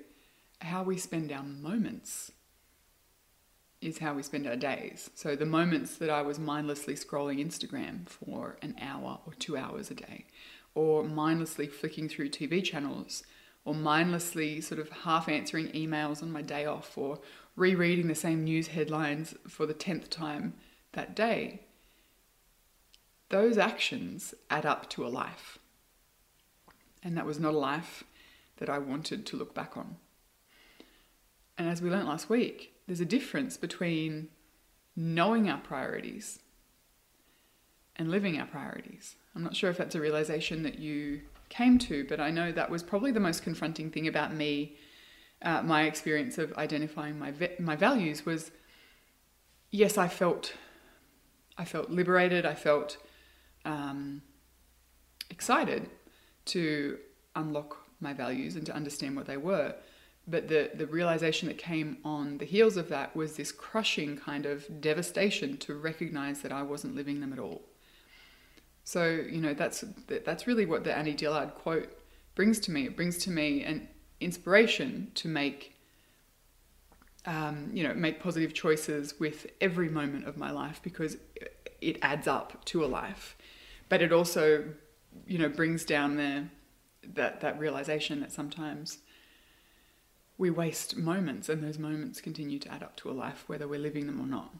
how 0.60 0.82
we 0.82 0.96
spend 0.96 1.30
our 1.30 1.42
moments 1.42 2.32
is 3.86 3.98
how 3.98 4.14
we 4.14 4.22
spend 4.22 4.46
our 4.46 4.56
days. 4.56 5.10
So 5.14 5.36
the 5.36 5.46
moments 5.46 5.96
that 5.98 6.10
I 6.10 6.20
was 6.22 6.38
mindlessly 6.40 6.94
scrolling 6.94 7.38
Instagram 7.38 8.08
for 8.08 8.56
an 8.60 8.74
hour 8.80 9.20
or 9.24 9.32
two 9.34 9.56
hours 9.56 9.90
a 9.90 9.94
day, 9.94 10.26
or 10.74 11.04
mindlessly 11.04 11.68
flicking 11.68 12.08
through 12.08 12.30
TV 12.30 12.62
channels, 12.62 13.22
or 13.64 13.74
mindlessly 13.74 14.60
sort 14.60 14.80
of 14.80 14.90
half 14.90 15.28
answering 15.28 15.68
emails 15.68 16.20
on 16.22 16.32
my 16.32 16.42
day 16.42 16.66
off, 16.66 16.98
or 16.98 17.20
rereading 17.54 18.08
the 18.08 18.14
same 18.14 18.42
news 18.42 18.68
headlines 18.68 19.34
for 19.46 19.66
the 19.66 19.74
tenth 19.74 20.10
time 20.10 20.54
that 20.92 21.14
day, 21.14 21.60
those 23.28 23.56
actions 23.56 24.34
add 24.50 24.66
up 24.66 24.90
to 24.90 25.06
a 25.06 25.08
life. 25.08 25.58
And 27.02 27.16
that 27.16 27.26
was 27.26 27.38
not 27.38 27.54
a 27.54 27.58
life 27.58 28.02
that 28.56 28.68
I 28.68 28.78
wanted 28.78 29.26
to 29.26 29.36
look 29.36 29.54
back 29.54 29.76
on. 29.76 29.96
And 31.56 31.68
as 31.68 31.80
we 31.80 31.88
learned 31.88 32.08
last 32.08 32.28
week, 32.28 32.75
there's 32.86 33.00
a 33.00 33.04
difference 33.06 33.56
between 33.56 34.28
knowing 34.94 35.48
our 35.50 35.58
priorities 35.58 36.38
and 37.96 38.10
living 38.10 38.38
our 38.40 38.46
priorities. 38.46 39.16
I'm 39.34 39.42
not 39.42 39.56
sure 39.56 39.70
if 39.70 39.76
that's 39.76 39.94
a 39.94 40.00
realization 40.00 40.62
that 40.62 40.78
you 40.78 41.22
came 41.48 41.78
to, 41.78 42.04
but 42.08 42.20
I 42.20 42.30
know 42.30 42.52
that 42.52 42.70
was 42.70 42.82
probably 42.82 43.12
the 43.12 43.20
most 43.20 43.42
confronting 43.42 43.90
thing 43.90 44.06
about 44.06 44.34
me. 44.34 44.76
Uh, 45.42 45.62
my 45.62 45.82
experience 45.82 46.38
of 46.38 46.52
identifying 46.54 47.18
my 47.18 47.32
my 47.58 47.76
values 47.76 48.24
was, 48.24 48.50
yes, 49.70 49.98
I 49.98 50.08
felt, 50.08 50.54
I 51.58 51.64
felt 51.64 51.90
liberated. 51.90 52.46
I 52.46 52.54
felt 52.54 52.96
um, 53.64 54.22
excited 55.30 55.90
to 56.46 56.98
unlock 57.34 57.76
my 58.00 58.12
values 58.12 58.56
and 58.56 58.64
to 58.66 58.74
understand 58.74 59.16
what 59.16 59.26
they 59.26 59.36
were. 59.36 59.74
But 60.28 60.48
the, 60.48 60.70
the 60.74 60.86
realization 60.86 61.46
that 61.48 61.58
came 61.58 61.98
on 62.04 62.38
the 62.38 62.44
heels 62.44 62.76
of 62.76 62.88
that 62.88 63.14
was 63.14 63.36
this 63.36 63.52
crushing 63.52 64.16
kind 64.16 64.44
of 64.44 64.80
devastation 64.80 65.56
to 65.58 65.74
recognize 65.74 66.42
that 66.42 66.50
I 66.50 66.62
wasn't 66.62 66.96
living 66.96 67.20
them 67.20 67.32
at 67.32 67.38
all. 67.38 67.62
So, 68.82 69.06
you 69.06 69.40
know, 69.40 69.54
that's, 69.54 69.84
that's 70.24 70.46
really 70.46 70.66
what 70.66 70.84
the 70.84 70.96
Annie 70.96 71.14
Dillard 71.14 71.54
quote 71.54 71.92
brings 72.34 72.58
to 72.60 72.70
me. 72.70 72.86
It 72.86 72.96
brings 72.96 73.18
to 73.18 73.30
me 73.30 73.62
an 73.62 73.88
inspiration 74.20 75.10
to 75.14 75.28
make, 75.28 75.76
um, 77.24 77.70
you 77.72 77.82
know, 77.82 77.94
make 77.94 78.20
positive 78.20 78.52
choices 78.52 79.18
with 79.20 79.46
every 79.60 79.88
moment 79.88 80.26
of 80.26 80.36
my 80.36 80.50
life 80.50 80.80
because 80.82 81.16
it 81.80 81.98
adds 82.02 82.26
up 82.26 82.64
to 82.66 82.84
a 82.84 82.86
life. 82.86 83.36
But 83.88 84.02
it 84.02 84.12
also, 84.12 84.64
you 85.26 85.38
know, 85.38 85.48
brings 85.48 85.84
down 85.84 86.16
the, 86.16 86.44
that, 87.14 87.40
that 87.40 87.58
realization 87.58 88.20
that 88.20 88.32
sometimes 88.32 88.98
we 90.38 90.50
waste 90.50 90.96
moments, 90.96 91.48
and 91.48 91.62
those 91.62 91.78
moments 91.78 92.20
continue 92.20 92.58
to 92.58 92.72
add 92.72 92.82
up 92.82 92.96
to 92.96 93.10
a 93.10 93.12
life, 93.12 93.44
whether 93.46 93.66
we're 93.66 93.80
living 93.80 94.06
them 94.06 94.20
or 94.20 94.26
not. 94.26 94.54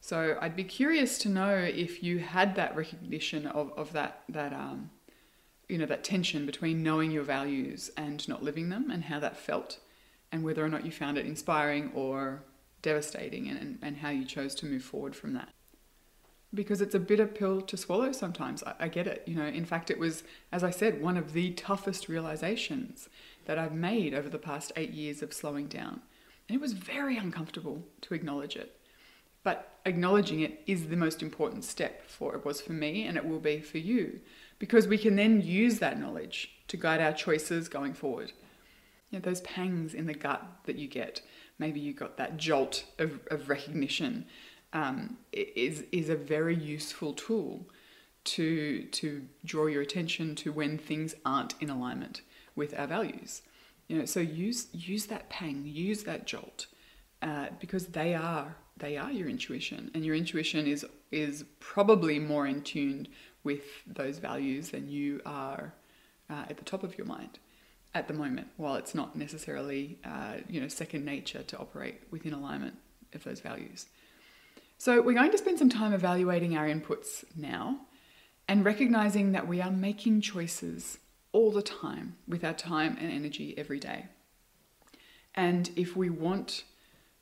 So 0.00 0.38
I'd 0.40 0.56
be 0.56 0.64
curious 0.64 1.18
to 1.18 1.28
know 1.28 1.54
if 1.54 2.02
you 2.02 2.18
had 2.18 2.54
that 2.56 2.76
recognition 2.76 3.46
of, 3.46 3.72
of 3.76 3.92
that 3.92 4.22
that 4.28 4.52
um, 4.52 4.90
you 5.68 5.78
know 5.78 5.86
that 5.86 6.04
tension 6.04 6.46
between 6.46 6.82
knowing 6.82 7.10
your 7.10 7.24
values 7.24 7.90
and 7.96 8.26
not 8.28 8.42
living 8.42 8.68
them, 8.70 8.90
and 8.90 9.04
how 9.04 9.20
that 9.20 9.36
felt, 9.36 9.78
and 10.32 10.42
whether 10.44 10.64
or 10.64 10.68
not 10.68 10.84
you 10.84 10.90
found 10.92 11.18
it 11.18 11.26
inspiring 11.26 11.90
or 11.94 12.42
devastating, 12.82 13.48
and, 13.48 13.78
and 13.82 13.96
how 13.98 14.10
you 14.10 14.24
chose 14.24 14.54
to 14.56 14.66
move 14.66 14.82
forward 14.82 15.14
from 15.16 15.32
that. 15.34 15.50
because 16.54 16.80
it's 16.80 16.94
a 16.94 16.98
bitter 16.98 17.26
pill 17.26 17.60
to 17.60 17.76
swallow 17.76 18.12
sometimes. 18.12 18.62
I, 18.64 18.74
I, 18.80 18.88
get 18.88 19.06
it. 19.06 19.22
You 19.26 19.34
know, 19.36 19.46
in 19.46 19.64
fact, 19.64 19.90
it 19.90 19.98
was, 19.98 20.22
as 20.50 20.64
I 20.64 20.70
said, 20.70 21.02
one 21.02 21.16
of 21.16 21.32
the 21.32 21.50
toughest 21.52 22.08
realizations 22.08 23.08
that 23.48 23.58
I've 23.58 23.72
made 23.72 24.12
over 24.12 24.28
the 24.28 24.38
past 24.38 24.72
eight 24.76 24.92
years 24.92 25.22
of 25.22 25.32
slowing 25.32 25.68
down. 25.68 26.02
And 26.48 26.54
it 26.54 26.60
was 26.60 26.74
very 26.74 27.16
uncomfortable 27.16 27.82
to 28.02 28.12
acknowledge 28.12 28.56
it. 28.56 28.78
But 29.42 29.78
acknowledging 29.86 30.40
it 30.40 30.62
is 30.66 30.88
the 30.88 30.96
most 30.96 31.22
important 31.22 31.64
step 31.64 32.06
for 32.06 32.34
it 32.34 32.44
was 32.44 32.60
for 32.60 32.74
me 32.74 33.06
and 33.06 33.16
it 33.16 33.24
will 33.24 33.40
be 33.40 33.60
for 33.60 33.78
you 33.78 34.20
because 34.58 34.86
we 34.86 34.98
can 34.98 35.16
then 35.16 35.40
use 35.40 35.78
that 35.78 35.98
knowledge 35.98 36.50
to 36.68 36.76
guide 36.76 37.00
our 37.00 37.14
choices 37.14 37.68
going 37.68 37.94
forward. 37.94 38.32
You 39.10 39.18
know, 39.18 39.22
those 39.22 39.40
pangs 39.40 39.94
in 39.94 40.04
the 40.04 40.12
gut 40.12 40.44
that 40.66 40.76
you 40.76 40.86
get, 40.86 41.22
maybe 41.58 41.80
you 41.80 41.94
got 41.94 42.18
that 42.18 42.36
jolt 42.36 42.84
of, 42.98 43.20
of 43.30 43.48
recognition 43.48 44.26
um, 44.74 45.16
is 45.32 45.84
is 45.90 46.10
a 46.10 46.16
very 46.16 46.54
useful 46.54 47.14
tool 47.14 47.66
to 48.24 48.82
to 48.82 49.22
draw 49.42 49.64
your 49.64 49.80
attention 49.80 50.34
to 50.34 50.52
when 50.52 50.76
things 50.76 51.14
aren't 51.24 51.54
in 51.60 51.70
alignment 51.70 52.20
with 52.58 52.78
our 52.78 52.86
values. 52.86 53.40
You 53.86 53.98
know, 53.98 54.04
so 54.04 54.20
use 54.20 54.66
use 54.72 55.06
that 55.06 55.30
pang, 55.30 55.62
use 55.64 56.02
that 56.02 56.26
jolt, 56.26 56.66
uh, 57.22 57.46
because 57.58 57.86
they 57.86 58.14
are 58.14 58.56
they 58.76 58.98
are 58.98 59.10
your 59.10 59.28
intuition, 59.28 59.90
and 59.94 60.04
your 60.04 60.14
intuition 60.14 60.66
is 60.66 60.84
is 61.10 61.44
probably 61.60 62.18
more 62.18 62.46
in 62.46 62.60
tune 62.60 63.08
with 63.44 63.62
those 63.86 64.18
values 64.18 64.70
than 64.70 64.90
you 64.90 65.22
are 65.24 65.72
uh, 66.28 66.44
at 66.50 66.58
the 66.58 66.64
top 66.64 66.82
of 66.82 66.98
your 66.98 67.06
mind 67.06 67.38
at 67.94 68.08
the 68.08 68.14
moment. 68.14 68.48
While 68.58 68.74
it's 68.74 68.94
not 68.94 69.16
necessarily 69.16 69.98
uh, 70.04 70.34
you 70.50 70.60
know 70.60 70.68
second 70.68 71.06
nature 71.06 71.42
to 71.44 71.58
operate 71.58 72.02
within 72.10 72.34
alignment 72.34 72.76
of 73.14 73.24
those 73.24 73.40
values. 73.40 73.86
So, 74.80 75.00
we're 75.00 75.14
going 75.14 75.32
to 75.32 75.38
spend 75.38 75.58
some 75.58 75.70
time 75.70 75.92
evaluating 75.92 76.56
our 76.56 76.66
inputs 76.66 77.24
now 77.34 77.80
and 78.46 78.64
recognizing 78.64 79.32
that 79.32 79.48
we 79.48 79.60
are 79.60 79.72
making 79.72 80.20
choices 80.20 80.98
all 81.32 81.50
the 81.50 81.62
time 81.62 82.16
with 82.26 82.44
our 82.44 82.52
time 82.52 82.96
and 83.00 83.10
energy 83.10 83.54
every 83.56 83.78
day. 83.78 84.06
And 85.34 85.70
if 85.76 85.96
we 85.96 86.10
want 86.10 86.64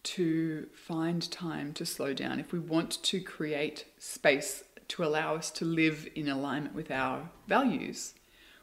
to 0.05 0.69
find 0.75 1.31
time 1.31 1.73
to 1.75 1.85
slow 1.85 2.15
down, 2.15 2.39
if 2.39 2.53
we 2.53 2.59
want 2.59 3.03
to 3.03 3.21
create 3.21 3.87
space 3.99 4.65
to 4.89 5.05
allow 5.05 5.35
us 5.35 5.51
to 5.51 5.65
live 5.65 6.09
in 6.15 6.29
alignment 6.29 6.75
with 6.75 6.91
our 6.91 7.31
values, 7.49 8.15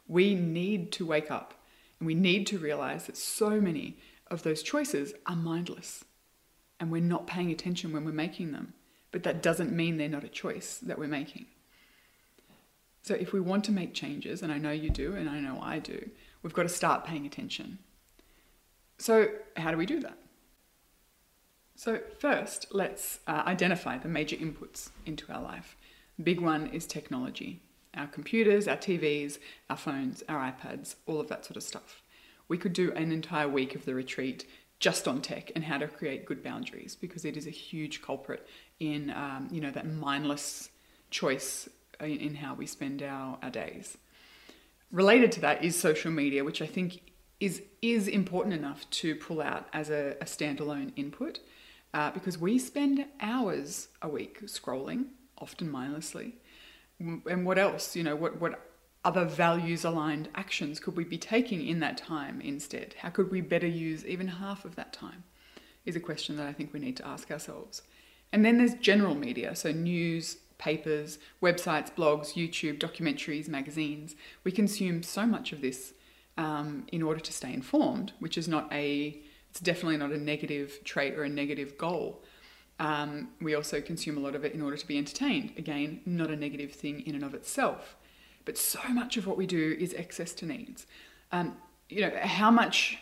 we 0.08 0.36
need 0.36 0.92
to 0.94 1.06
wake 1.06 1.30
up 1.30 1.54
and 2.00 2.08
we 2.08 2.16
need 2.16 2.48
to 2.48 2.58
realize 2.58 3.06
that 3.06 3.18
so 3.18 3.60
many 3.60 3.98
of 4.28 4.44
those 4.44 4.64
choices 4.64 5.14
are 5.26 5.36
mindless 5.36 6.06
and 6.80 6.92
we're 6.92 7.02
not 7.02 7.28
paying 7.28 7.52
attention 7.52 7.92
when 7.92 8.06
we're 8.06 8.12
making 8.12 8.52
them 8.52 8.74
but 9.14 9.24
that 9.24 9.44
doesn't 9.44 9.72
mean 9.72 9.96
they're 9.96 10.10
not 10.10 10.26
a 10.26 10.28
choice 10.28 10.80
that 10.80 11.00
we're 11.00 11.08
making. 11.08 11.46
So 13.04 13.14
if 13.16 13.34
we 13.34 13.42
want 13.42 13.66
to 13.66 13.72
make 13.72 13.94
changes, 13.94 14.42
and 14.42 14.52
I 14.52 14.58
know 14.58 14.72
you 14.72 14.90
do, 14.90 15.14
and 15.14 15.30
I 15.30 15.40
know 15.40 15.60
I 15.62 15.78
do, 15.78 16.10
we've 16.42 16.54
got 16.54 16.64
to 16.64 16.70
start 16.70 17.06
paying 17.06 17.26
attention. 17.26 17.80
So, 18.98 19.28
how 19.58 19.72
do 19.72 19.78
we 19.78 19.86
do 19.86 20.00
that? 20.00 20.18
So, 21.76 22.00
first, 22.18 22.68
let's 22.72 23.20
uh, 23.28 23.44
identify 23.46 23.98
the 23.98 24.08
major 24.08 24.38
inputs 24.38 24.90
into 25.06 25.32
our 25.32 25.42
life. 25.42 25.76
big 26.24 26.40
one 26.40 26.68
is 26.68 26.88
technology 26.88 27.62
our 27.96 28.08
computers, 28.08 28.68
our 28.68 28.78
TVs, 28.78 29.38
our 29.70 29.78
phones, 29.78 30.24
our 30.28 30.52
iPads, 30.52 30.96
all 31.06 31.20
of 31.20 31.28
that 31.28 31.46
sort 31.46 31.58
of 31.58 31.62
stuff. 31.62 32.02
We 32.48 32.58
could 32.58 32.74
do 32.74 32.92
an 32.94 33.12
entire 33.12 33.48
week 33.48 33.76
of 33.76 33.86
the 33.86 33.94
retreat 33.94 34.48
just 34.80 35.08
on 35.08 35.22
tech 35.22 35.52
and 35.54 35.64
how 35.64 35.78
to 35.78 35.88
create 35.88 36.26
good 36.26 36.44
boundaries 36.44 36.96
because 36.96 37.24
it 37.24 37.38
is 37.38 37.46
a 37.46 37.52
huge 37.52 38.02
culprit 38.02 38.48
in 38.80 39.12
um, 39.12 39.48
you 39.52 39.62
know 39.62 39.72
that 39.72 39.88
mindless 39.88 40.70
choice 41.12 41.70
in, 42.06 42.36
how 42.36 42.54
we 42.54 42.66
spend 42.66 43.02
our, 43.02 43.38
our 43.42 43.50
days. 43.50 43.98
Related 44.92 45.32
to 45.34 45.42
that 45.42 45.64
is 45.64 45.80
social 45.80 46.12
media, 46.12 46.44
which 46.44 46.62
I 46.62 46.68
think 46.68 47.02
is 47.40 47.64
is 47.82 48.08
important 48.08 48.56
enough 48.56 48.90
to 48.90 49.16
pull 49.16 49.42
out 49.42 49.68
as 49.74 49.90
a, 49.90 50.16
a 50.22 50.26
standalone 50.26 50.94
input 50.96 51.40
uh, 51.94 52.12
because 52.12 52.38
we 52.38 52.58
spend 52.58 53.06
hours 53.20 53.90
a 54.02 54.08
week 54.08 54.42
scrolling, 54.46 55.06
often 55.38 55.70
mindlessly. 55.70 56.36
And 57.00 57.46
what 57.46 57.58
else? 57.58 57.96
You 57.96 58.04
know, 58.04 58.16
what 58.16 58.40
what 58.40 58.70
other 59.04 59.26
values 59.26 59.84
aligned 59.84 60.30
actions 60.34 60.80
could 60.80 60.96
we 60.96 61.04
be 61.04 61.18
taking 61.18 61.68
in 61.68 61.80
that 61.82 61.98
time 61.98 62.40
instead? 62.40 62.96
How 63.00 63.10
could 63.10 63.30
we 63.30 63.42
better 63.42 63.68
use 63.68 64.06
even 64.06 64.28
half 64.28 64.64
of 64.64 64.76
that 64.76 64.94
time? 64.94 65.24
Is 65.86 65.98
a 65.98 66.00
question 66.00 66.38
that 66.38 66.48
I 66.48 66.54
think 66.54 66.72
we 66.72 66.80
need 66.80 66.96
to 66.98 67.08
ask 67.08 67.30
ourselves. 67.30 67.82
And 68.32 68.44
then 68.44 68.58
there's 68.58 68.74
general 68.76 69.16
media, 69.16 69.56
so 69.56 69.72
news, 69.72 70.38
papers, 70.64 71.20
websites, 71.42 71.94
blogs, 71.94 72.36
YouTube, 72.36 72.80
documentaries, 72.80 73.50
magazines. 73.50 74.16
We 74.46 74.52
consume 74.54 75.04
so 75.04 75.26
much 75.26 75.52
of 75.52 75.60
this 75.60 75.94
um, 76.38 76.88
in 76.94 77.04
order 77.04 77.20
to 77.20 77.34
stay 77.34 77.54
informed, 77.54 78.14
which 78.20 78.38
is 78.38 78.48
not 78.48 78.72
a, 78.72 79.20
it's 79.52 79.60
definitely 79.60 79.98
not 79.98 80.12
a 80.12 80.18
negative 80.18 80.80
trait 80.86 81.16
or 81.16 81.26
a 81.26 81.30
negative 81.30 81.78
goal. 81.78 82.24
Um, 82.80 83.30
we 83.42 83.54
also 83.56 83.82
consume 83.82 84.18
a 84.18 84.22
lot 84.22 84.36
of 84.36 84.46
it 84.46 84.54
in 84.54 84.62
order 84.62 84.78
to 84.78 84.88
be 84.88 84.98
entertained. 84.98 85.52
Again, 85.58 86.00
not 86.06 86.30
a 86.32 86.36
negative 86.38 86.72
thing 86.72 87.02
in 87.06 87.14
and 87.14 87.26
of 87.26 87.34
itself. 87.34 87.98
But 88.46 88.58
so 88.58 88.80
much 88.90 89.18
of 89.18 89.28
what 89.28 89.38
we 89.38 89.46
do 89.46 89.76
is 89.78 89.94
excess 89.94 90.32
to 90.36 90.46
needs. 90.46 90.88
Um, 91.34 91.58
you 91.90 92.02
know, 92.02 92.14
how 92.22 92.52
much, 92.52 93.00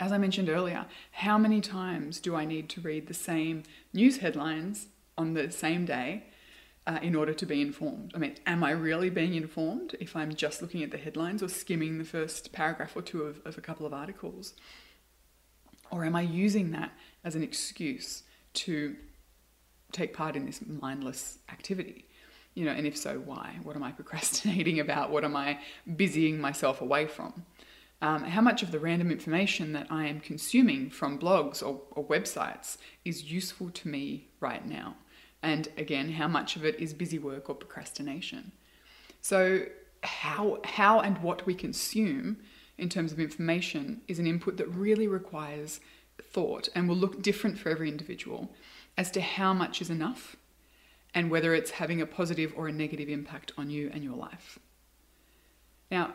as 0.00 0.10
I 0.10 0.18
mentioned 0.18 0.48
earlier, 0.48 0.86
how 1.12 1.38
many 1.38 1.60
times 1.60 2.18
do 2.18 2.34
I 2.34 2.44
need 2.44 2.68
to 2.70 2.80
read 2.80 3.06
the 3.06 3.14
same 3.14 3.62
news 3.92 4.18
headlines 4.18 4.88
on 5.16 5.34
the 5.34 5.50
same 5.52 5.84
day 5.84 6.24
uh, 6.86 6.98
in 7.02 7.14
order 7.14 7.32
to 7.32 7.46
be 7.46 7.60
informed? 7.60 8.12
I 8.14 8.18
mean, 8.18 8.36
am 8.46 8.64
I 8.64 8.72
really 8.72 9.10
being 9.10 9.34
informed 9.34 9.96
if 10.00 10.16
I'm 10.16 10.34
just 10.34 10.62
looking 10.62 10.82
at 10.82 10.90
the 10.90 10.98
headlines 10.98 11.42
or 11.42 11.48
skimming 11.48 11.98
the 11.98 12.04
first 12.04 12.52
paragraph 12.52 12.96
or 12.96 13.02
two 13.02 13.22
of, 13.22 13.40
of 13.44 13.56
a 13.56 13.60
couple 13.60 13.86
of 13.86 13.94
articles? 13.94 14.54
Or 15.90 16.04
am 16.04 16.16
I 16.16 16.22
using 16.22 16.70
that 16.72 16.92
as 17.22 17.34
an 17.34 17.42
excuse 17.42 18.22
to 18.54 18.96
take 19.92 20.14
part 20.14 20.36
in 20.36 20.46
this 20.46 20.60
mindless 20.66 21.38
activity? 21.50 22.06
You 22.54 22.64
know, 22.64 22.72
and 22.72 22.86
if 22.86 22.96
so, 22.96 23.18
why? 23.24 23.58
What 23.62 23.76
am 23.76 23.82
I 23.82 23.92
procrastinating 24.00 24.80
about? 24.80 25.10
What 25.10 25.24
am 25.24 25.36
I 25.36 25.60
busying 25.96 26.40
myself 26.40 26.80
away 26.80 27.06
from? 27.06 27.44
Um, 28.00 28.24
how 28.24 28.40
much 28.40 28.64
of 28.64 28.72
the 28.72 28.80
random 28.80 29.12
information 29.12 29.74
that 29.74 29.86
I 29.88 30.06
am 30.06 30.18
consuming 30.18 30.90
from 30.90 31.20
blogs 31.20 31.62
or, 31.62 31.82
or 31.92 32.04
websites 32.04 32.76
is 33.04 33.30
useful 33.30 33.70
to 33.70 33.88
me 33.88 34.26
right 34.40 34.66
now? 34.66 34.96
And 35.42 35.68
again, 35.76 36.12
how 36.12 36.28
much 36.28 36.56
of 36.56 36.64
it 36.64 36.78
is 36.78 36.94
busy 36.94 37.18
work 37.18 37.48
or 37.48 37.54
procrastination? 37.54 38.52
So, 39.20 39.66
how, 40.02 40.58
how 40.64 41.00
and 41.00 41.18
what 41.18 41.46
we 41.46 41.54
consume 41.54 42.38
in 42.76 42.88
terms 42.88 43.12
of 43.12 43.20
information 43.20 44.02
is 44.08 44.18
an 44.18 44.26
input 44.26 44.56
that 44.56 44.68
really 44.68 45.06
requires 45.06 45.80
thought 46.20 46.68
and 46.74 46.88
will 46.88 46.96
look 46.96 47.22
different 47.22 47.58
for 47.58 47.68
every 47.68 47.88
individual 47.88 48.50
as 48.96 49.10
to 49.12 49.20
how 49.20 49.52
much 49.52 49.80
is 49.80 49.90
enough 49.90 50.36
and 51.14 51.30
whether 51.30 51.54
it's 51.54 51.72
having 51.72 52.00
a 52.00 52.06
positive 52.06 52.52
or 52.56 52.68
a 52.68 52.72
negative 52.72 53.08
impact 53.08 53.52
on 53.56 53.70
you 53.70 53.90
and 53.92 54.02
your 54.02 54.16
life. 54.16 54.58
Now, 55.90 56.14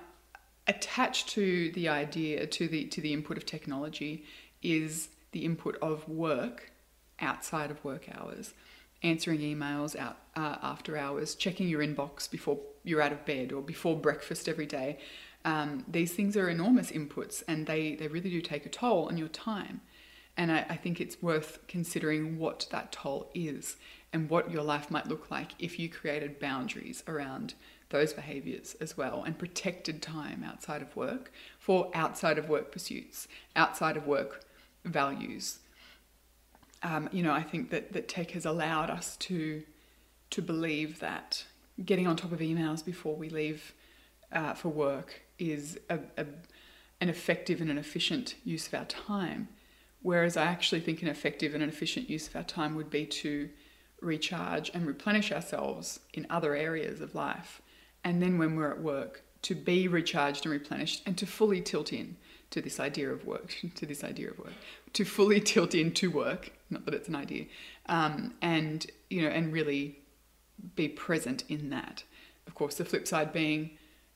attached 0.67 1.29
to 1.29 1.72
the 1.72 1.88
idea, 1.88 2.48
to 2.48 2.67
the, 2.67 2.86
to 2.86 3.01
the 3.01 3.13
input 3.13 3.38
of 3.38 3.46
technology, 3.46 4.25
is 4.62 5.10
the 5.31 5.46
input 5.46 5.77
of 5.81 6.07
work 6.10 6.72
outside 7.19 7.72
of 7.72 7.84
work 7.84 8.10
hours, 8.13 8.53
answering 9.04 9.39
emails 9.39 9.96
out 9.96 10.18
uh, 10.36 10.58
after 10.62 10.98
hours, 10.98 11.36
checking 11.36 11.68
your 11.68 11.82
inbox 11.82 12.30
before 12.30 12.60
you're 12.84 13.01
out 13.01 13.12
of 13.12 13.25
bed 13.25 13.51
or 13.51 13.62
before 13.62 13.96
breakfast 13.96 14.48
every 14.48 14.66
day. 14.66 14.98
Um, 15.46 15.86
these 15.88 16.13
things 16.13 16.36
are 16.36 16.50
enormous 16.50 16.92
inputs 16.92 17.44
and 17.48 17.68
they, 17.68 17.96
they 17.96 18.08
really 18.08 18.30
do 18.30 18.42
take 18.42 18.66
a 18.66 18.70
toll 18.70 19.08
on 19.08 19.18
your 19.18 19.27
time. 19.27 19.82
And 20.36 20.51
I, 20.51 20.66
I 20.70 20.75
think 20.75 21.00
it's 21.00 21.22
worth 21.22 21.60
considering 21.68 22.38
what 22.38 22.68
that 22.72 22.92
toll 22.92 23.32
is 23.34 23.77
and 24.13 24.30
what 24.30 24.51
your 24.51 24.63
life 24.63 24.89
might 24.89 25.08
look 25.08 25.30
like 25.30 25.51
if 25.60 25.80
you 25.80 25.89
created 25.89 26.39
boundaries 26.39 27.04
around 27.08 27.54
those 27.89 28.13
behaviors 28.13 28.75
as 28.82 28.98
well 28.98 29.24
and 29.24 29.38
protected 29.38 30.01
time 30.01 30.44
outside 30.46 30.82
of 30.82 30.96
work 30.96 31.32
for 31.60 31.89
outside 31.94 32.38
of 32.38 32.50
work 32.50 32.72
pursuits, 32.72 33.27
outside 33.56 33.98
of 33.98 34.06
work 34.06 34.44
values. 34.84 35.60
Um, 36.84 37.10
you 37.12 37.24
know, 37.24 37.34
I 37.34 37.43
think 37.43 37.69
that, 37.72 37.93
that 37.93 38.07
tech 38.07 38.31
has 38.31 38.46
allowed 38.46 38.89
us 38.89 39.17
to 39.17 39.63
to 40.29 40.41
believe 40.41 41.00
that 41.00 41.46
getting 41.84 42.07
on 42.07 42.15
top 42.15 42.31
of 42.31 42.39
emails 42.39 42.84
before 42.84 43.15
we 43.15 43.29
leave 43.29 43.74
uh, 44.31 44.53
for 44.53 44.69
work 44.69 45.22
is 45.39 45.79
a, 45.89 46.00
a, 46.17 46.25
an 47.00 47.10
effective 47.10 47.62
and 47.62 47.69
an 47.69 47.77
efficient 47.77 48.36
use 48.43 48.67
of 48.67 48.74
our 48.74 48.86
time. 48.86 49.48
Whereas 50.01 50.38
I 50.38 50.46
actually 50.46 50.81
think 50.81 51.01
an 51.01 51.07
effective 51.07 51.53
and 51.53 51.63
an 51.63 51.69
efficient 51.69 52.10
use 52.10 52.27
of 52.27 52.36
our 52.36 52.43
time 52.43 52.75
would 52.75 52.89
be 52.89 53.05
to 53.05 53.50
recharge 54.01 54.69
and 54.74 54.86
replenish 54.86 55.31
ourselves 55.31 56.00
in 56.13 56.27
other 56.29 56.55
areas 56.55 57.01
of 57.01 57.15
life. 57.15 57.62
And 58.03 58.22
then 58.22 58.38
when 58.38 58.55
we're 58.55 58.72
at 58.72 58.81
work, 58.81 59.24
to 59.43 59.55
be 59.55 59.88
recharged 59.88 60.46
and 60.46 60.51
replenished 60.51 61.03
and 61.05 61.17
to 61.17 61.25
fully 61.25 61.62
tilt 61.62 61.93
in 61.93 62.17
to 62.50 62.62
this 62.62 62.79
idea 62.79 63.10
of 63.10 63.25
work, 63.25 63.55
to 63.75 63.86
this 63.86 64.03
idea 64.03 64.29
of 64.31 64.39
work, 64.39 64.53
to 64.93 65.03
fully 65.03 65.39
tilt 65.39 65.75
into 65.75 66.10
work, 66.10 66.51
not 66.69 66.86
that 66.86 66.93
it's 66.93 67.07
an 67.07 67.15
idea, 67.15 67.45
um, 67.88 68.33
and, 68.41 68.86
you 69.09 69.21
know, 69.21 69.29
and 69.29 69.53
really 69.53 70.00
be 70.75 70.88
present 70.88 71.43
in 71.50 71.69
that. 71.69 72.03
Of 72.47 72.55
course, 72.55 72.75
the 72.75 72.86
flip 72.86 73.07
side 73.07 73.31
being 73.33 73.71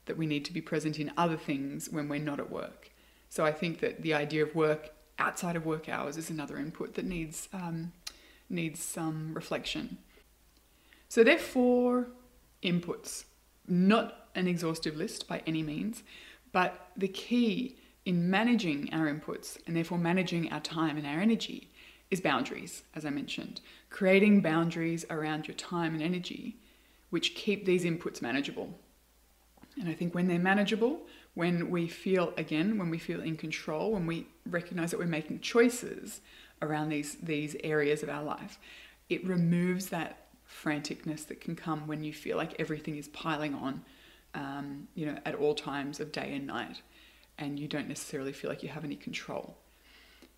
that 0.06 0.18
we 0.18 0.26
need 0.26 0.46
to 0.46 0.54
be 0.54 0.62
present 0.62 1.00
in 1.00 1.12
other 1.18 1.38
things 1.38 1.90
when 1.90 2.10
we're 2.10 2.20
not 2.20 2.40
at 2.40 2.50
work. 2.50 2.92
So 3.30 3.46
I 3.46 3.52
think 3.52 3.80
that 3.80 4.02
the 4.02 4.14
idea 4.14 4.44
of 4.44 4.56
work 4.56 4.92
outside 5.20 5.56
of 5.56 5.66
work 5.66 5.88
hours 5.88 6.18
is 6.18 6.30
another 6.30 6.58
input 6.58 6.96
that 6.96 7.06
needs 7.06 7.48
um, 7.54 7.94
needs 8.50 8.82
some 8.82 9.34
reflection. 9.34 9.98
So 11.08 11.24
there 11.24 11.36
are 11.36 11.40
four 11.40 12.08
inputs, 12.64 13.26
not 13.68 14.28
an 14.36 14.48
exhaustive 14.48 14.96
list 14.96 15.28
by 15.28 15.42
any 15.48 15.64
means, 15.64 16.04
but 16.52 16.90
the 16.98 17.08
key 17.08 17.78
in 18.06 18.30
managing 18.30 18.90
our 18.94 19.06
inputs 19.14 19.58
and 19.66 19.76
therefore 19.76 19.98
managing 19.98 20.52
our 20.52 20.60
time 20.60 20.98
and 20.98 21.06
our 21.06 21.20
energy 21.20 21.71
is 22.12 22.22
boundaries, 22.22 22.84
as 22.94 23.06
I 23.06 23.10
mentioned. 23.10 23.62
Creating 23.90 24.42
boundaries 24.42 25.06
around 25.10 25.48
your 25.48 25.56
time 25.56 25.94
and 25.94 26.04
energy, 26.04 26.58
which 27.10 27.34
keep 27.36 27.66
these 27.66 27.86
inputs 27.86 28.22
manageable. 28.22 28.78
And 29.80 29.90
I 29.90 29.94
think 29.94 30.14
when 30.14 30.28
they're 30.28 30.38
manageable, 30.38 31.00
when 31.34 31.70
we 31.70 31.88
feel, 31.88 32.34
again, 32.38 32.78
when 32.78 32.90
we 32.90 32.98
feel 32.98 33.22
in 33.22 33.38
control, 33.38 33.94
when 33.94 34.06
we 34.06 34.28
recognize 34.46 34.92
that 34.92 35.00
we're 35.00 35.06
making 35.06 35.40
choices 35.40 36.20
around 36.62 36.90
these, 36.90 37.16
these 37.24 37.56
areas 37.64 38.04
of 38.04 38.10
our 38.10 38.24
life, 38.24 38.60
it 39.10 39.26
removes 39.26 39.88
that 39.88 40.28
franticness 40.64 41.26
that 41.28 41.40
can 41.40 41.56
come 41.56 41.88
when 41.88 42.04
you 42.04 42.12
feel 42.12 42.36
like 42.36 42.54
everything 42.60 42.98
is 42.98 43.08
piling 43.08 43.56
on, 43.56 43.82
um, 44.34 44.88
you 44.96 45.06
know, 45.06 45.18
at 45.26 45.36
all 45.36 45.56
times 45.56 46.02
of 46.02 46.12
day 46.12 46.34
and 46.36 46.46
night, 46.46 46.82
and 47.38 47.58
you 47.58 47.68
don't 47.68 47.88
necessarily 47.88 48.34
feel 48.34 48.50
like 48.50 48.62
you 48.62 48.70
have 48.70 48.84
any 48.84 48.98
control. 48.98 49.56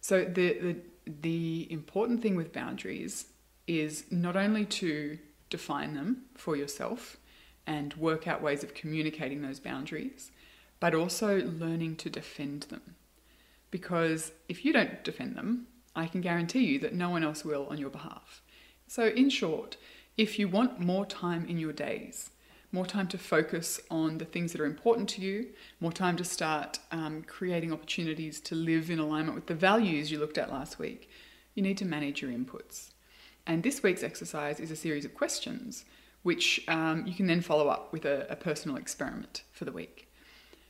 So 0.04 0.26
the, 0.26 0.60
the 0.60 0.76
the 1.22 1.72
important 1.72 2.22
thing 2.22 2.36
with 2.36 2.52
boundaries 2.52 3.28
is 3.68 4.04
not 4.12 4.36
only 4.36 4.66
to 4.66 5.18
define 5.50 5.94
them 5.94 6.24
for 6.36 6.58
yourself 6.58 7.18
and 7.66 7.94
work 7.94 8.28
out 8.28 8.42
ways 8.42 8.64
of 8.64 8.74
communicating 8.74 9.42
those 9.42 9.62
boundaries, 9.62 10.32
but 10.82 10.94
also 10.94 11.42
learning 11.44 11.96
to 11.98 12.10
defend 12.10 12.64
them. 12.64 12.96
Because 13.72 14.34
if 14.50 14.66
you 14.66 14.74
don't 14.74 15.04
defend 15.06 15.36
them, 15.36 15.68
I 15.96 16.08
can 16.08 16.20
guarantee 16.20 16.66
you 16.66 16.80
that 16.80 16.94
no 16.94 17.10
one 17.10 17.24
else 17.24 17.46
will 17.46 17.68
on 17.70 17.78
your 17.78 17.90
behalf. 17.90 18.42
So, 18.88 19.08
in 19.08 19.30
short, 19.30 19.78
if 20.18 20.38
you 20.38 20.50
want 20.50 20.82
more 20.82 21.06
time 21.06 21.46
in 21.48 21.58
your 21.58 21.74
days, 21.74 22.30
more 22.74 22.86
time 22.86 23.08
to 23.08 23.18
focus 23.20 23.80
on 23.92 24.18
the 24.18 24.25
things 24.25 24.51
that 24.51 24.60
are 24.60 24.65
important 24.65 25.08
to 25.08 25.22
you, 25.22 25.48
more 25.80 25.92
time 25.92 26.18
to 26.18 26.24
start 26.24 26.80
um, 26.92 27.24
creating 27.27 27.72
opportunities 27.72 28.39
to 28.42 28.56
live 28.56 28.89
in 28.89 28.98
alignment 28.98 29.36
with 29.36 29.46
the 29.46 29.53
values 29.53 30.12
you 30.12 30.20
looked 30.20 30.39
at 30.39 30.51
last 30.51 30.80
week, 30.80 31.08
you 31.53 31.62
need 31.62 31.77
to 31.77 31.86
manage 31.86 32.22
your 32.22 32.32
inputs. 32.32 32.89
And 33.46 33.62
this 33.62 33.84
week's 33.84 34.01
exercise 34.01 34.60
is 34.60 34.72
a 34.72 34.75
series 34.75 35.06
of 35.06 35.13
questions 35.13 35.86
which 36.24 36.63
um, 36.68 37.06
you 37.06 37.13
can 37.13 37.27
then 37.27 37.42
follow 37.42 37.68
up 37.68 37.94
with 37.94 38.06
a, 38.06 38.25
a 38.30 38.36
personal 38.36 38.77
experiment 38.77 39.44
for 39.51 39.65
the 39.65 39.72
week. 39.72 40.10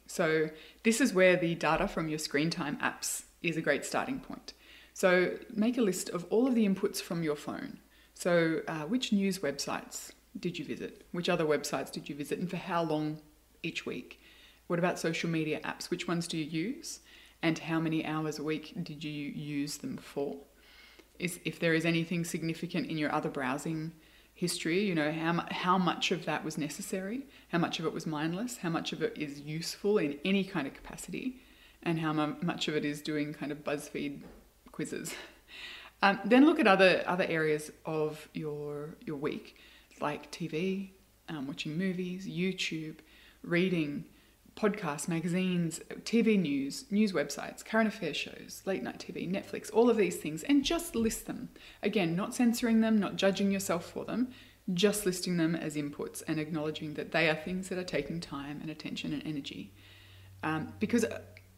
So, 0.05 0.50
this 0.83 1.00
is 1.00 1.13
where 1.13 1.38
the 1.38 1.55
data 1.55 1.88
from 1.88 2.10
your 2.10 2.19
screen 2.19 2.50
time 2.50 2.77
apps 2.77 3.24
is 3.41 3.55
a 3.55 3.62
great 3.62 3.86
starting 3.86 4.19
point. 4.19 4.53
So, 4.93 5.38
make 5.53 5.77
a 5.77 5.81
list 5.81 6.10
of 6.10 6.25
all 6.29 6.48
of 6.48 6.55
the 6.55 6.67
inputs 6.67 7.01
from 7.01 7.24
your 7.24 7.36
phone. 7.36 7.79
So, 8.15 8.62
uh, 8.67 8.81
which 8.81 9.13
news 9.13 9.39
websites 9.39 10.12
did 10.40 10.58
you 10.58 10.66
visit? 10.66 11.06
Which 11.12 11.30
other 11.30 11.46
websites 11.46 11.92
did 11.92 12.10
you 12.10 12.16
visit? 12.16 12.40
And 12.40 12.50
for 12.50 12.58
how 12.58 12.84
long 12.84 13.20
each 13.62 13.86
week? 13.86 14.20
What 14.68 14.80
about 14.80 15.00
social 15.00 15.30
media 15.30 15.60
apps? 15.62 15.90
Which 15.90 16.08
ones 16.08 16.28
do 16.28 16.38
you 16.38 16.46
use? 16.46 17.00
And 17.42 17.60
how 17.60 17.80
many 17.80 18.06
hours 18.06 18.40
a 18.40 18.44
week 18.44 18.74
did 18.84 19.04
you 19.04 19.12
use 19.12 19.78
them 19.78 19.98
for? 19.98 20.38
Is, 21.20 21.40
if 21.46 21.60
there 21.60 21.74
is 21.74 21.86
anything 21.86 22.24
significant 22.24 22.88
in 22.88 22.98
your 22.98 23.13
other 23.13 23.30
browsing 23.30 23.92
history, 24.34 24.84
you 24.84 24.96
know, 24.96 25.12
how, 25.12 25.46
how 25.52 25.78
much 25.78 26.12
of 26.12 26.26
that 26.26 26.43
was 26.43 26.58
necessary, 26.58 27.22
how 27.50 27.60
much 27.60 27.80
of 27.80 27.86
it 27.86 27.93
was 27.93 28.08
mindless, 28.08 28.58
how 28.58 28.69
much 28.69 28.91
of 28.93 29.02
it 29.02 29.15
is 29.17 29.41
useful 29.41 29.98
in 29.98 30.17
any 30.26 30.43
kind 30.43 30.65
of 30.65 30.74
capacity, 30.74 31.41
and 31.84 32.00
how 32.00 32.13
much 32.13 32.67
of 32.67 32.76
it 32.76 32.86
is 32.86 33.02
doing 33.02 33.34
kind 33.34 33.52
of 33.52 33.63
BuzzFeed 33.63 34.22
quizzes. 34.72 35.13
Um, 36.02 36.19
then 36.26 36.46
look 36.46 36.60
at 36.60 36.67
other 36.67 37.02
other 37.08 37.24
areas 37.24 37.72
of 37.86 38.28
your 38.34 38.96
your 39.06 39.15
week 39.15 39.56
like 40.04 40.32
TV, 40.32 40.92
um, 41.30 41.48
watching 41.48 41.78
movies, 41.78 42.28
YouTube, 42.28 42.98
reading, 43.42 44.06
podcasts, 44.56 45.08
magazines, 45.08 45.80
TV 46.04 46.39
news, 46.39 46.86
news 46.92 47.13
websites, 47.13 47.66
current 47.66 47.88
affairs 47.88 48.18
shows, 48.18 48.62
late 48.66 48.84
night 48.84 49.00
TV, 49.00 49.28
Netflix, 49.28 49.74
all 49.74 49.89
of 49.89 49.98
these 49.98 50.18
things, 50.18 50.44
and 50.44 50.63
just 50.63 50.96
list 50.96 51.26
them. 51.26 51.50
Again, 51.82 52.16
not 52.16 52.36
censoring 52.36 52.82
them, 52.82 53.00
not 53.00 53.16
judging 53.16 53.50
yourself 53.50 53.86
for 53.86 54.06
them, 54.06 54.32
just 54.74 55.06
listing 55.06 55.38
them 55.38 55.56
as 55.56 55.76
inputs 55.76 56.22
and 56.28 56.39
acknowledging 56.39 56.94
that 56.94 57.12
they 57.12 57.30
are 57.30 57.36
things 57.36 57.70
that 57.70 57.78
are 57.78 57.84
taking 57.84 58.20
time 58.20 58.60
and 58.62 58.70
attention 58.70 59.13
and 59.13 59.26
energy. 59.26 59.74
Um, 60.44 60.74
because 60.80 61.06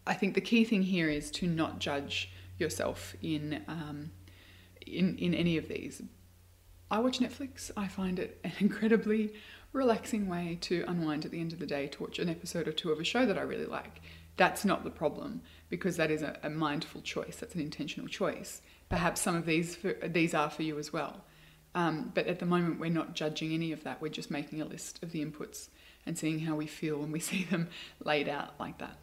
I 0.08 0.14
think 0.14 0.36
the 0.36 0.42
key 0.42 0.64
thing 0.64 0.84
here 0.84 1.10
is 1.10 1.32
to 1.32 1.48
not 1.48 1.80
judge 1.80 2.32
yourself 2.58 3.16
in 3.22 3.64
um, 3.68 4.12
in 4.86 5.18
in 5.18 5.34
any 5.34 5.58
of 5.58 5.68
these, 5.68 6.02
I 6.90 7.00
watch 7.00 7.20
Netflix. 7.20 7.72
I 7.76 7.88
find 7.88 8.20
it 8.20 8.40
an 8.44 8.52
incredibly 8.60 9.34
relaxing 9.74 10.28
way 10.28 10.58
to 10.62 10.86
unwind 10.88 11.26
at 11.26 11.32
the 11.32 11.42
end 11.42 11.52
of 11.52 11.60
the 11.60 11.66
day 11.66 11.88
to 11.88 12.04
watch 12.04 12.20
an 12.20 12.30
episode 12.30 12.68
or 12.68 12.72
two 12.72 12.92
of 12.92 13.00
a 13.00 13.04
show 13.04 13.26
that 13.26 13.38
I 13.38 13.42
really 13.42 13.66
like. 13.66 14.02
That's 14.38 14.66
not 14.66 14.84
the 14.84 14.90
problem 14.90 15.42
because 15.70 15.98
that 15.98 16.12
is 16.12 16.22
a, 16.22 16.40
a 16.44 16.50
mindful 16.50 17.02
choice. 17.02 17.38
That's 17.38 17.56
an 17.56 17.62
intentional 17.62 18.08
choice. 18.08 18.62
Perhaps 18.90 19.22
some 19.22 19.36
of 19.36 19.46
these 19.46 19.76
for, 19.76 19.94
these 20.04 20.34
are 20.34 20.50
for 20.50 20.64
you 20.64 20.78
as 20.78 20.94
well. 20.94 21.24
Um, 21.74 22.12
but 22.14 22.28
at 22.28 22.40
the 22.40 22.46
moment, 22.46 22.80
we're 22.80 22.90
not 22.90 23.16
judging 23.16 23.54
any 23.54 23.72
of 23.72 23.84
that. 23.84 24.02
We're 24.02 24.10
just 24.10 24.32
making 24.32 24.62
a 24.62 24.66
list 24.66 25.04
of 25.04 25.12
the 25.12 25.26
inputs 25.26 25.70
and 26.06 26.18
seeing 26.18 26.40
how 26.40 26.56
we 26.56 26.68
feel 26.68 26.98
when 26.98 27.12
we 27.12 27.20
see 27.32 27.44
them 27.46 27.70
laid 28.04 28.30
out 28.30 28.54
like 28.60 28.78
that. 28.78 28.98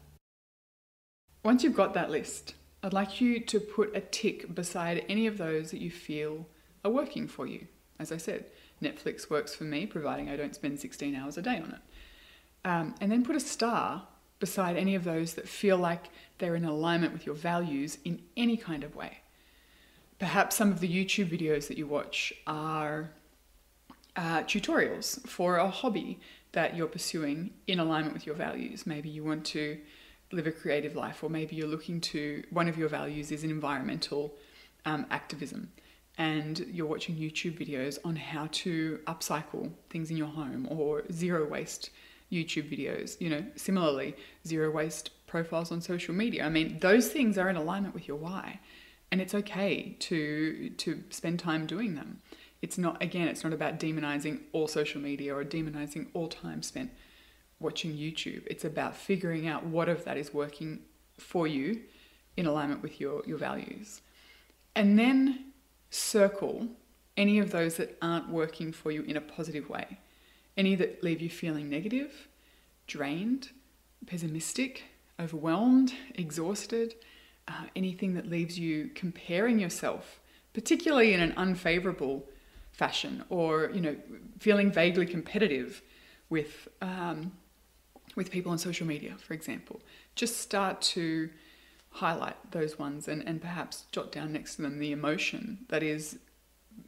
Once 1.43 1.65
you've 1.65 1.75
got 1.75 1.93
that 1.95 2.11
list, 2.11 2.55
I'd 2.83 2.93
like 2.93 3.21
you 3.21 3.41
to 3.41 3.61
put 3.61 3.95
a 3.97 4.01
tick 4.01 4.55
beside 4.55 5.05
any 5.09 5.27
of 5.27 5.39
those 5.39 5.71
that 5.71 5.81
you 5.81 5.91
feel 5.91 6.47
are 6.85 6.91
working 6.91 7.29
for 7.29 7.47
you. 7.47 7.67
As 7.99 8.13
I 8.13 8.17
said, 8.17 8.47
Netflix 8.83 9.31
works 9.31 9.55
for 9.55 9.65
me, 9.65 9.87
providing 9.87 10.29
I 10.29 10.37
don't 10.37 10.55
spend 10.55 10.81
16 10.81 11.15
hours 11.15 11.39
a 11.39 11.43
day 11.43 11.57
on 11.57 11.71
it. 11.71 11.81
Um, 12.65 12.95
and 13.01 13.11
then 13.11 13.25
put 13.25 13.37
a 13.37 13.41
star 13.41 14.07
beside 14.39 14.77
any 14.77 14.95
of 14.95 15.05
those 15.05 15.35
that 15.35 15.49
feel 15.49 15.77
like 15.77 16.09
they're 16.39 16.57
in 16.57 16.65
alignment 16.65 17.13
with 17.13 17.25
your 17.25 17.35
values 17.35 17.99
in 18.05 18.21
any 18.37 18.57
kind 18.57 18.83
of 18.83 18.97
way. 18.97 19.19
Perhaps 20.19 20.57
some 20.57 20.73
of 20.73 20.81
the 20.81 20.89
YouTube 20.89 21.31
videos 21.31 21.69
that 21.69 21.79
you 21.79 21.87
watch 21.87 22.33
are 22.47 23.11
uh, 24.17 24.43
tutorials 24.43 25.27
for 25.29 25.57
a 25.57 25.69
hobby 25.69 26.21
that 26.53 26.77
you're 26.77 26.89
pursuing 26.89 27.53
in 27.67 27.79
alignment 27.79 28.15
with 28.15 28.27
your 28.27 28.35
values. 28.35 28.87
Maybe 28.87 29.09
you 29.09 29.25
want 29.25 29.45
to 29.47 29.79
live 30.33 30.47
a 30.47 30.53
creative 30.53 30.97
life, 30.97 31.23
or 31.23 31.31
maybe 31.31 31.57
you're 31.57 31.69
looking 31.69 32.01
to 32.01 32.43
one 32.51 32.69
of 32.69 32.77
your 32.77 32.89
values 32.89 33.31
is 33.31 33.45
an 33.45 33.51
environmental 33.51 34.35
um, 34.85 35.07
activism 35.11 35.71
and 36.19 36.67
you're 36.71 36.87
watching 36.87 37.17
YouTube 37.17 37.59
videos 37.59 37.99
on 38.05 38.17
how 38.17 38.49
to 38.53 39.01
upcycle 39.07 39.71
things 39.91 40.11
in 40.11 40.17
your 40.17 40.29
home 40.29 40.67
or 40.71 41.05
zero 41.11 41.47
waste 41.47 41.91
YouTube 42.31 42.71
videos, 42.71 43.21
you 43.21 43.29
know, 43.29 43.45
similarly, 43.57 44.17
zero 44.47 44.71
waste 44.71 45.11
profiles 45.27 45.71
on 45.71 45.81
social 45.81 46.15
media. 46.15 46.45
I 46.45 46.49
mean, 46.49 46.79
those 46.81 47.09
things 47.09 47.37
are 47.37 47.49
in 47.49 47.57
alignment 47.57 47.95
with 47.95 48.09
your 48.09 48.17
why. 48.17 48.61
And 49.11 49.21
it's 49.21 49.35
okay 49.35 49.97
to 50.01 50.71
to 50.71 51.03
spend 51.11 51.39
time 51.39 51.67
doing 51.67 51.95
them. 51.95 52.21
It's 52.63 52.79
not 52.79 53.03
again, 53.03 53.29
it's 53.29 53.45
not 53.45 53.53
about 53.53 53.79
demonizing 53.79 54.41
all 54.53 54.67
social 54.67 55.01
media 55.01 55.35
or 55.35 55.45
demonizing 55.45 56.07
all 56.15 56.29
time 56.29 56.63
spent 56.63 56.91
watching 57.61 57.93
YouTube. 57.93 58.43
It's 58.47 58.65
about 58.65 58.97
figuring 58.97 59.47
out 59.47 59.67
what 59.67 59.91
of 59.91 60.05
that 60.05 60.17
is 60.17 60.33
working 60.33 60.81
for 61.19 61.47
you 61.47 61.83
in 62.39 62.47
alignment 62.47 62.83
with 62.83 63.01
your 63.01 63.23
your 63.27 63.37
values. 63.37 64.01
And 64.75 64.99
then 64.99 65.52
circle 65.93 66.69
any 67.17 67.39
of 67.39 67.51
those 67.51 67.77
that 67.77 67.97
aren't 68.01 68.29
working 68.29 68.73
for 68.73 68.91
you 68.91 69.03
in 69.03 69.17
a 69.17 69.21
positive 69.21 69.69
way. 69.69 69.99
Any 70.57 70.75
that 70.77 71.03
leave 71.03 71.21
you 71.21 71.31
feeling 71.31 71.69
negative, 71.69 72.29
drained, 72.87 73.51
pessimistic, 74.07 74.85
overwhelmed, 75.21 75.93
exhausted, 76.15 76.95
uh, 77.47 77.65
anything 77.77 78.15
that 78.15 78.29
leaves 78.29 78.59
you 78.59 78.91
comparing 78.95 79.59
yourself, 79.59 80.21
particularly 80.55 81.13
in 81.13 81.21
an 81.21 81.33
unfavorable 81.37 82.25
fashion, 82.73 83.25
or 83.29 83.71
you 83.75 83.81
know, 83.81 83.97
feeling 84.39 84.71
vaguely 84.71 85.07
competitive 85.07 85.83
with 86.31 86.69
um, 86.81 87.33
with 88.17 88.31
people 88.31 88.53
on 88.53 88.59
social 88.59 88.87
media, 88.87 89.15
for 89.19 89.35
example. 89.35 89.81
Just 90.15 90.39
start 90.39 90.81
to 90.83 91.31
highlight 91.93 92.37
those 92.53 92.79
ones 92.79 93.09
and, 93.09 93.23
and 93.27 93.41
perhaps 93.41 93.85
jot 93.93 94.11
down 94.11 94.33
next 94.33 94.57
to 94.57 94.63
them 94.63 94.79
the 94.79 94.93
emotion 94.93 95.59
that 95.69 95.83
is 95.83 96.19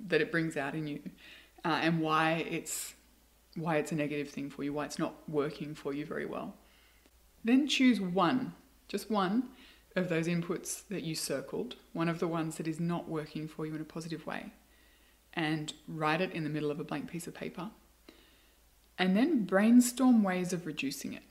that 0.06 0.20
it 0.20 0.32
brings 0.32 0.56
out 0.56 0.74
in 0.74 0.86
you 0.86 1.00
uh, 1.64 1.78
and 1.82 2.00
why 2.00 2.44
it's 2.50 2.94
why 3.56 3.76
it's 3.76 3.92
a 3.92 3.94
negative 3.94 4.30
thing 4.30 4.50
for 4.50 4.64
you 4.64 4.72
why 4.72 4.84
it's 4.84 4.98
not 4.98 5.14
working 5.28 5.74
for 5.74 5.92
you 5.92 6.06
very 6.06 6.26
well 6.26 6.54
then 7.44 7.66
choose 7.68 8.00
one 8.00 8.54
just 8.88 9.10
one 9.10 9.44
of 9.94 10.08
those 10.08 10.26
inputs 10.26 10.82
that 10.88 11.02
you 11.02 11.14
circled 11.14 11.76
one 11.92 12.08
of 12.08 12.18
the 12.18 12.28
ones 12.28 12.56
that 12.56 12.66
is 12.66 12.80
not 12.80 13.08
working 13.08 13.46
for 13.46 13.66
you 13.66 13.74
in 13.74 13.80
a 13.80 13.84
positive 13.84 14.26
way 14.26 14.52
and 15.34 15.74
write 15.86 16.20
it 16.20 16.32
in 16.32 16.44
the 16.44 16.50
middle 16.50 16.70
of 16.70 16.80
a 16.80 16.84
blank 16.84 17.10
piece 17.10 17.26
of 17.26 17.34
paper. 17.34 17.70
And 18.96 19.16
then 19.16 19.44
brainstorm 19.44 20.22
ways 20.22 20.52
of 20.52 20.66
reducing 20.66 21.12
it. 21.12 21.24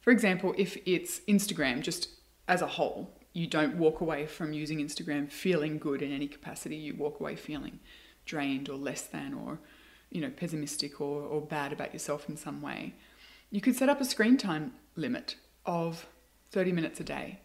For 0.00 0.10
example, 0.10 0.54
if 0.56 0.76
it's 0.86 1.20
Instagram 1.20 1.80
just 1.80 2.08
as 2.48 2.62
a 2.62 2.66
whole, 2.66 3.10
you 3.32 3.46
don't 3.46 3.76
walk 3.76 4.00
away 4.00 4.26
from 4.26 4.52
using 4.52 4.78
Instagram 4.78 5.30
feeling 5.30 5.78
good 5.78 6.02
in 6.02 6.12
any 6.12 6.28
capacity, 6.28 6.76
you 6.76 6.94
walk 6.94 7.20
away 7.20 7.36
feeling 7.36 7.80
drained 8.24 8.68
or 8.68 8.76
less 8.76 9.02
than 9.02 9.32
or 9.32 9.60
you 10.10 10.20
know 10.20 10.30
pessimistic 10.30 11.00
or, 11.00 11.22
or 11.22 11.40
bad 11.40 11.72
about 11.72 11.92
yourself 11.92 12.28
in 12.28 12.36
some 12.36 12.60
way. 12.60 12.94
You 13.50 13.60
could 13.60 13.76
set 13.76 13.88
up 13.88 14.00
a 14.00 14.04
screen 14.04 14.36
time 14.36 14.72
limit 14.96 15.36
of 15.64 16.06
30 16.50 16.72
minutes 16.72 17.00
a 17.00 17.04
day. 17.04 17.40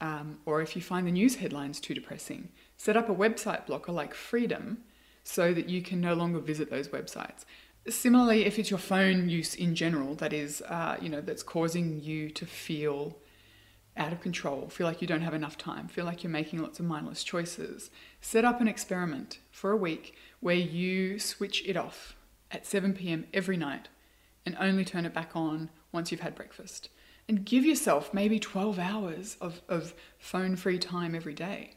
Um, 0.00 0.38
or 0.44 0.60
if 0.60 0.76
you 0.76 0.82
find 0.82 1.06
the 1.06 1.12
news 1.12 1.36
headlines 1.36 1.80
too 1.80 1.94
depressing, 1.94 2.50
set 2.76 2.96
up 2.96 3.08
a 3.08 3.14
website 3.14 3.66
blocker 3.66 3.92
like 3.92 4.12
Freedom 4.12 4.78
so 5.22 5.54
that 5.54 5.68
you 5.68 5.82
can 5.82 6.00
no 6.00 6.14
longer 6.14 6.40
visit 6.40 6.70
those 6.70 6.88
websites. 6.88 7.44
Similarly, 7.88 8.44
if 8.44 8.58
it's 8.58 8.70
your 8.70 8.78
phone 8.78 9.28
use 9.28 9.54
in 9.54 9.74
general 9.74 10.14
that 10.16 10.32
is, 10.32 10.62
uh, 10.62 10.96
you 11.00 11.08
know, 11.08 11.20
that's 11.20 11.42
causing 11.42 12.02
you 12.02 12.30
to 12.30 12.44
feel 12.44 13.16
out 13.96 14.12
of 14.12 14.20
control, 14.20 14.68
feel 14.68 14.86
like 14.86 15.00
you 15.00 15.06
don't 15.06 15.22
have 15.22 15.34
enough 15.34 15.56
time, 15.56 15.88
feel 15.88 16.04
like 16.04 16.22
you're 16.22 16.30
making 16.30 16.60
lots 16.60 16.80
of 16.80 16.86
mindless 16.86 17.22
choices, 17.22 17.90
set 18.20 18.44
up 18.44 18.60
an 18.60 18.68
experiment 18.68 19.38
for 19.50 19.70
a 19.70 19.76
week 19.76 20.16
where 20.40 20.54
you 20.54 21.18
switch 21.18 21.62
it 21.66 21.76
off 21.76 22.16
at 22.50 22.66
7 22.66 22.92
p.m. 22.94 23.26
every 23.32 23.56
night 23.56 23.88
and 24.44 24.56
only 24.58 24.84
turn 24.84 25.06
it 25.06 25.14
back 25.14 25.30
on 25.34 25.70
once 25.92 26.10
you've 26.10 26.20
had 26.20 26.34
breakfast. 26.34 26.88
And 27.28 27.44
give 27.44 27.64
yourself 27.64 28.12
maybe 28.12 28.38
12 28.38 28.78
hours 28.78 29.36
of, 29.40 29.62
of 29.68 29.94
phone 30.18 30.56
free 30.56 30.78
time 30.78 31.14
every 31.14 31.32
day. 31.32 31.76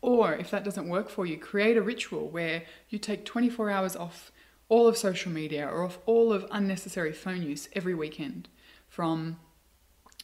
Or 0.00 0.34
if 0.34 0.50
that 0.50 0.64
doesn't 0.64 0.88
work 0.88 1.08
for 1.08 1.24
you, 1.24 1.38
create 1.38 1.76
a 1.76 1.82
ritual 1.82 2.28
where 2.28 2.64
you 2.88 2.98
take 2.98 3.24
24 3.24 3.70
hours 3.70 3.96
off 3.96 4.30
all 4.68 4.86
of 4.86 4.96
social 4.96 5.32
media 5.32 5.66
or 5.66 5.84
off 5.84 5.98
all 6.04 6.32
of 6.32 6.46
unnecessary 6.50 7.12
phone 7.12 7.42
use 7.42 7.68
every 7.72 7.94
weekend 7.94 8.48
from 8.88 9.38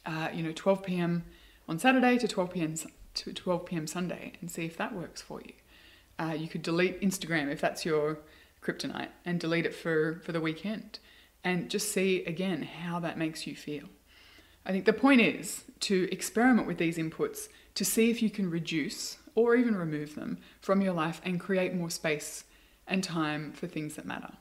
uh, 0.07 0.29
you 0.33 0.43
know 0.43 0.53
12 0.55 0.83
p.m. 0.83 1.25
on 1.69 1.79
Saturday 1.79 2.19
to 2.19 2.29
12 2.29 2.51
p.m. 2.53 2.75
to 3.15 3.33
12 3.33 3.67
p.m. 3.67 3.87
Sunday 3.87 4.33
and 4.41 4.51
see 4.51 4.65
if 4.65 4.77
that 4.77 4.95
works 4.95 5.23
for 5.23 5.41
you. 5.41 5.53
Uh, 6.19 6.35
you 6.37 6.49
could 6.49 6.63
delete 6.63 7.01
Instagram 7.01 7.51
if 7.51 7.61
that's 7.61 7.85
your 7.85 8.19
kryptonite 8.63 9.09
and 9.25 9.41
delete 9.41 9.67
it 9.67 9.75
for, 9.75 10.21
for 10.25 10.33
the 10.33 10.41
weekend 10.41 10.99
and 11.43 11.69
just 11.69 11.93
see 11.93 12.25
again 12.25 12.63
how 12.63 12.99
that 13.01 13.19
makes 13.19 13.47
you 13.47 13.55
feel. 13.55 13.85
I 14.65 14.73
think 14.73 14.87
the 14.87 14.93
point 14.93 15.21
is 15.21 15.65
to 15.81 16.09
experiment 16.11 16.67
with 16.67 16.79
these 16.79 16.97
inputs 16.97 17.49
to 17.75 17.85
see 17.85 18.11
if 18.11 18.23
you 18.23 18.31
can 18.31 18.51
reduce 18.51 19.19
or 19.35 19.55
even 19.57 19.77
remove 19.77 20.15
them 20.15 20.39
from 20.61 20.81
your 20.81 20.95
life 20.95 21.21
and 21.25 21.39
create 21.39 21.75
more 21.75 21.91
space 21.91 22.45
and 22.87 23.05
time 23.05 23.53
for 23.53 23.67
things 23.67 23.97
that 23.97 24.07
matter. 24.07 24.33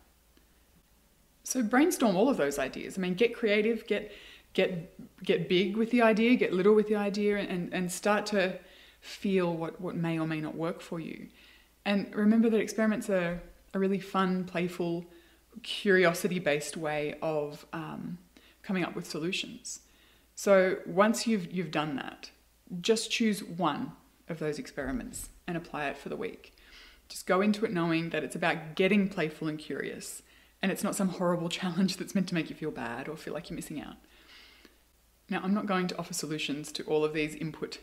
So 1.43 1.61
brainstorm 1.61 2.15
all 2.15 2.29
of 2.29 2.37
those 2.37 2.57
ideas. 2.57 2.97
I 2.97 3.01
mean, 3.01 3.15
get 3.15 3.35
creative, 3.35 3.85
get 3.85 4.11
get 4.53 5.23
get 5.23 5.49
big 5.49 5.77
with 5.77 5.91
the 5.91 6.01
idea, 6.01 6.35
get 6.35 6.53
little 6.53 6.73
with 6.73 6.87
the 6.87 6.95
idea, 6.95 7.37
and, 7.37 7.73
and 7.73 7.91
start 7.91 8.25
to 8.27 8.59
feel 9.01 9.53
what, 9.53 9.79
what 9.81 9.95
may 9.95 10.17
or 10.19 10.27
may 10.27 10.39
not 10.39 10.55
work 10.55 10.81
for 10.81 10.99
you. 10.99 11.27
And 11.85 12.13
remember 12.15 12.49
that 12.49 12.59
experiments 12.59 13.09
are 13.09 13.41
a 13.73 13.79
really 13.79 13.99
fun, 13.99 14.45
playful, 14.45 15.05
curiosity 15.61 16.39
based 16.39 16.77
way 16.77 17.15
of 17.21 17.65
um, 17.73 18.17
coming 18.61 18.83
up 18.83 18.95
with 18.95 19.05
solutions. 19.05 19.81
So 20.35 20.77
once 20.85 21.27
you've, 21.27 21.51
you've 21.51 21.71
done 21.71 21.95
that, 21.97 22.31
just 22.81 23.11
choose 23.11 23.43
one 23.43 23.91
of 24.29 24.39
those 24.39 24.57
experiments 24.57 25.29
and 25.47 25.57
apply 25.57 25.87
it 25.87 25.97
for 25.97 26.09
the 26.09 26.15
week. 26.15 26.55
Just 27.09 27.27
go 27.27 27.41
into 27.41 27.65
it 27.65 27.71
knowing 27.73 28.09
that 28.09 28.23
it's 28.23 28.35
about 28.35 28.75
getting 28.75 29.09
playful 29.09 29.47
and 29.47 29.59
curious, 29.59 30.23
and 30.61 30.71
it's 30.71 30.83
not 30.83 30.95
some 30.95 31.09
horrible 31.09 31.49
challenge 31.59 31.97
that's 31.97 32.15
meant 32.15 32.29
to 32.29 32.35
make 32.35 32.49
you 32.49 32.55
feel 32.55 32.71
bad 32.71 33.07
or 33.09 33.17
feel 33.17 33.33
like 33.33 33.49
you're 33.49 33.55
missing 33.55 33.81
out. 33.81 33.97
Now, 35.29 35.41
I'm 35.43 35.53
not 35.53 35.65
going 35.65 35.87
to 35.87 35.97
offer 35.97 36.13
solutions 36.13 36.71
to 36.73 36.83
all 36.83 37.03
of 37.05 37.13
these 37.13 37.35
input 37.35 37.79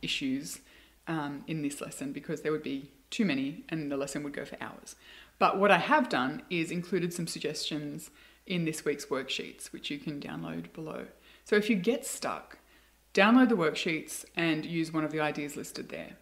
issues 0.00 0.60
um, 1.06 1.44
in 1.46 1.62
this 1.62 1.80
lesson 1.80 2.12
because 2.12 2.42
there 2.42 2.52
would 2.52 2.62
be 2.62 2.90
too 3.10 3.24
many 3.24 3.64
and 3.68 3.90
the 3.90 3.96
lesson 3.96 4.22
would 4.22 4.32
go 4.32 4.44
for 4.44 4.56
hours. 4.60 4.96
But 5.38 5.58
what 5.58 5.70
I 5.70 5.78
have 5.78 6.08
done 6.08 6.42
is 6.50 6.70
included 6.70 7.12
some 7.12 7.26
suggestions 7.26 8.10
in 8.46 8.64
this 8.64 8.84
week's 8.84 9.06
worksheets, 9.06 9.72
which 9.72 9.90
you 9.90 9.98
can 9.98 10.20
download 10.20 10.72
below. 10.72 11.06
So 11.44 11.56
if 11.56 11.68
you 11.68 11.76
get 11.76 12.06
stuck, 12.06 12.58
download 13.12 13.48
the 13.48 13.56
worksheets 13.56 14.24
and 14.36 14.64
use 14.64 14.92
one 14.92 15.04
of 15.04 15.12
the 15.12 15.20
ideas 15.20 15.56
listed 15.56 15.88
there. 15.88 16.12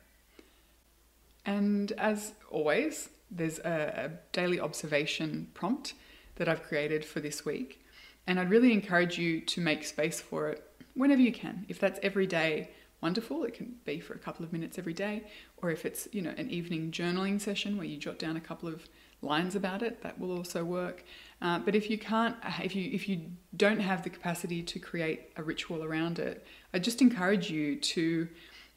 And 1.44 1.92
as 1.92 2.32
always, 2.50 3.08
there's 3.30 3.58
a, 3.61 4.11
a 4.11 4.11
daily 4.32 4.61
observation 4.61 5.48
prompt 5.54 5.94
that 6.37 6.48
I've 6.48 6.62
created 6.62 7.04
for 7.04 7.20
this 7.20 7.44
week. 7.44 7.81
And 8.26 8.38
I'd 8.38 8.50
really 8.50 8.72
encourage 8.72 9.18
you 9.18 9.40
to 9.40 9.61
make 9.61 9.85
space 9.85 10.20
for 10.20 10.48
it 10.48 10.68
whenever 10.94 11.20
you 11.20 11.32
can. 11.32 11.66
If 11.68 11.78
that's 11.78 11.98
every 12.02 12.26
day, 12.26 12.70
wonderful. 13.02 13.44
It 13.44 13.54
can 13.54 13.74
be 13.85 14.00
for 14.00 14.14
a 14.14 14.18
couple 14.18 14.44
of 14.44 14.52
minutes 14.52 14.78
every 14.78 14.94
day, 14.94 15.24
or 15.58 15.70
if 15.70 15.85
it's 15.85 16.08
you 16.12 16.22
know 16.22 16.32
an 16.37 16.48
evening 16.50 16.92
journaling 16.92 17.40
session 17.40 17.76
where 17.76 17.87
you 17.87 17.96
jot 17.98 18.18
down 18.18 18.37
a 18.37 18.40
couple 18.40 18.68
of 18.68 18.88
lines 19.20 19.54
about 19.54 19.82
it, 19.82 20.02
that 20.02 20.18
will 20.18 20.37
also 20.37 20.64
work. 20.64 21.04
Uh, 21.40 21.58
but 21.58 21.74
if 21.74 21.90
you 21.90 21.98
can't, 21.98 22.37
if 22.62 22.74
you 22.74 22.90
if 22.92 23.08
you 23.08 23.20
don't 23.56 23.80
have 23.80 24.04
the 24.04 24.11
capacity 24.11 24.62
to 24.62 24.78
create 24.78 25.32
a 25.37 25.42
ritual 25.42 25.82
around 25.82 26.18
it, 26.18 26.46
I 26.72 26.78
just 26.78 27.02
encourage 27.02 27.50
you 27.50 27.76
to 27.76 28.28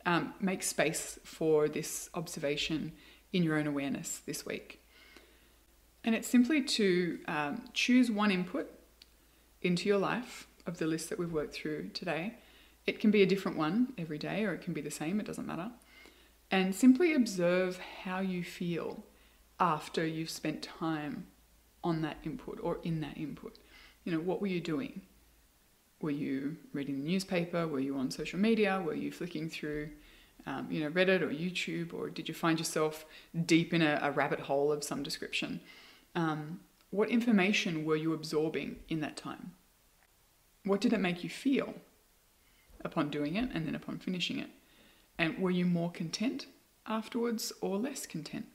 um, 0.06 0.34
make 0.40 0.64
space 0.64 1.20
for 1.24 1.68
this 1.68 2.10
observation 2.14 2.92
in 3.32 3.44
your 3.44 3.58
own 3.58 3.68
awareness 3.68 4.22
this 4.26 4.46
week. 4.46 4.82
And 6.04 6.14
it's 6.14 6.28
simply 6.28 6.62
to 6.62 7.20
um, 7.28 7.64
choose 7.74 8.12
one 8.12 8.30
input 8.30 8.72
into 9.66 9.90
your 9.90 9.98
life 9.98 10.48
of 10.66 10.78
the 10.78 10.88
list 10.88 11.10
that 11.10 11.20
we've 11.20 11.32
worked 11.32 11.56
through 11.56 11.90
today. 11.90 12.36
It 12.88 13.00
can 13.00 13.12
be 13.12 13.22
a 13.22 13.26
different 13.26 13.58
one 13.58 13.94
every 13.98 14.18
day, 14.18 14.44
or 14.46 14.54
it 14.54 14.62
can 14.62 14.74
be 14.74 14.82
the 14.82 14.92
same, 14.92 15.20
it 15.20 15.26
doesn't 15.26 15.48
matter. 15.48 15.72
And 16.52 16.76
simply 16.76 17.14
observe 17.14 17.80
how 18.04 18.20
you 18.20 18.44
feel 18.44 19.04
after 19.60 20.06
you've 20.06 20.30
spent 20.30 20.62
time 20.62 21.28
on 21.84 22.02
that 22.02 22.18
input 22.24 22.60
or 22.62 22.80
in 22.84 23.02
that 23.02 23.18
input. 23.18 23.58
You 24.04 24.12
know, 24.12 24.20
what 24.20 24.42
were 24.42 24.48
you 24.48 24.62
doing? 24.62 25.02
Were 26.02 26.12
you 26.12 26.58
reading 26.74 27.04
the 27.04 27.10
newspaper? 27.10 27.68
Were 27.68 27.80
you 27.80 27.98
on 27.98 28.12
social 28.12 28.40
media? 28.40 28.82
Were 28.86 28.94
you 28.94 29.12
flicking 29.12 29.50
through, 29.50 29.90
um, 30.46 30.68
you 30.70 30.82
know, 30.82 30.92
Reddit 30.92 31.22
or 31.22 31.30
YouTube? 31.30 31.94
Or 31.94 32.10
did 32.10 32.28
you 32.28 32.34
find 32.34 32.60
yourself 32.60 33.06
deep 33.46 33.74
in 33.74 33.82
a, 33.82 34.00
a 34.02 34.12
rabbit 34.12 34.42
hole 34.42 34.72
of 34.72 34.84
some 34.84 35.02
description? 35.02 35.62
Um, 36.14 36.60
what 36.96 37.10
information 37.10 37.84
were 37.84 37.98
you 37.98 38.14
absorbing 38.14 38.78
in 38.88 39.02
that 39.02 39.18
time? 39.18 39.52
What 40.64 40.80
did 40.80 40.94
it 40.94 41.00
make 41.00 41.24
you 41.24 41.30
feel 41.30 41.74
upon 42.84 43.10
doing 43.10 43.36
it 43.36 43.50
and 43.54 43.68
then 43.68 43.76
upon 43.76 44.00
finishing 44.00 44.40
it? 44.40 44.50
And 45.18 45.38
were 45.38 45.52
you 45.52 45.66
more 45.66 45.92
content 45.92 46.48
afterwards 46.88 47.52
or 47.60 47.78
less 47.78 48.06
content? 48.06 48.46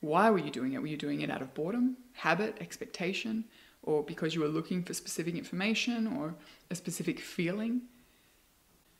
Why 0.00 0.28
were 0.28 0.38
you 0.38 0.50
doing 0.50 0.74
it? 0.74 0.82
Were 0.82 0.88
you 0.88 0.98
doing 0.98 1.22
it 1.22 1.30
out 1.30 1.40
of 1.40 1.54
boredom, 1.54 1.96
habit, 2.12 2.58
expectation, 2.60 3.44
or 3.82 4.02
because 4.02 4.34
you 4.34 4.42
were 4.42 4.48
looking 4.48 4.82
for 4.82 4.92
specific 4.92 5.34
information 5.34 6.06
or 6.06 6.34
a 6.70 6.74
specific 6.74 7.18
feeling? 7.18 7.82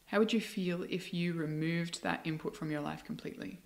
How 0.06 0.18
would 0.20 0.32
you 0.32 0.40
feel 0.40 0.84
if 0.88 1.12
you 1.12 1.34
removed 1.34 2.02
that 2.02 2.20
input 2.24 2.56
from 2.56 2.70
your 2.70 2.80
life 2.80 3.04
completely? 3.04 3.60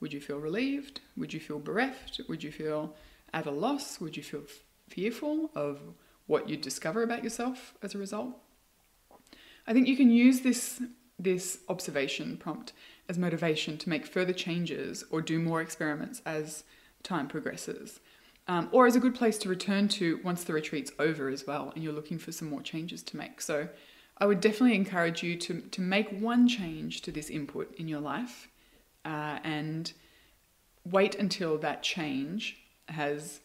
Would 0.00 0.14
you 0.14 0.20
feel 0.20 0.38
relieved? 0.38 1.00
Would 1.18 1.34
you 1.34 1.40
feel 1.40 1.58
bereft? 1.58 2.22
Would 2.26 2.42
you 2.42 2.50
feel 2.50 2.94
at 3.32 3.46
a 3.46 3.50
loss? 3.50 4.00
Would 4.00 4.16
you 4.16 4.22
feel 4.22 4.42
fearful 4.88 5.50
of 5.54 5.80
what 6.26 6.48
you'd 6.48 6.60
discover 6.60 7.02
about 7.02 7.24
yourself 7.24 7.74
as 7.82 7.94
a 7.94 7.98
result? 7.98 8.36
I 9.66 9.72
think 9.72 9.86
you 9.86 9.96
can 9.96 10.10
use 10.10 10.40
this 10.40 10.80
this 11.18 11.58
observation 11.68 12.36
prompt 12.38 12.72
as 13.08 13.18
motivation 13.18 13.76
to 13.76 13.90
make 13.90 14.06
further 14.06 14.32
changes 14.32 15.04
or 15.10 15.20
do 15.20 15.38
more 15.38 15.60
experiments 15.60 16.22
as 16.24 16.64
time 17.02 17.28
progresses. 17.28 18.00
Um, 18.48 18.68
or 18.72 18.86
as 18.86 18.96
a 18.96 19.00
good 19.00 19.14
place 19.14 19.36
to 19.38 19.48
return 19.48 19.86
to 19.88 20.18
once 20.24 20.44
the 20.44 20.54
retreat's 20.54 20.92
over 20.98 21.28
as 21.28 21.46
well 21.46 21.72
and 21.74 21.84
you're 21.84 21.92
looking 21.92 22.18
for 22.18 22.32
some 22.32 22.48
more 22.48 22.62
changes 22.62 23.02
to 23.02 23.16
make. 23.16 23.40
So 23.42 23.68
I 24.16 24.26
would 24.26 24.40
definitely 24.40 24.76
encourage 24.76 25.22
you 25.22 25.36
to, 25.36 25.60
to 25.60 25.80
make 25.80 26.08
one 26.10 26.48
change 26.48 27.02
to 27.02 27.12
this 27.12 27.30
input 27.30 27.74
in 27.76 27.86
your 27.86 28.00
life 28.00 28.48
uh, 29.04 29.38
and 29.44 29.92
wait 30.84 31.14
until 31.14 31.58
that 31.58 31.82
change 31.82 32.59
has 32.90 33.40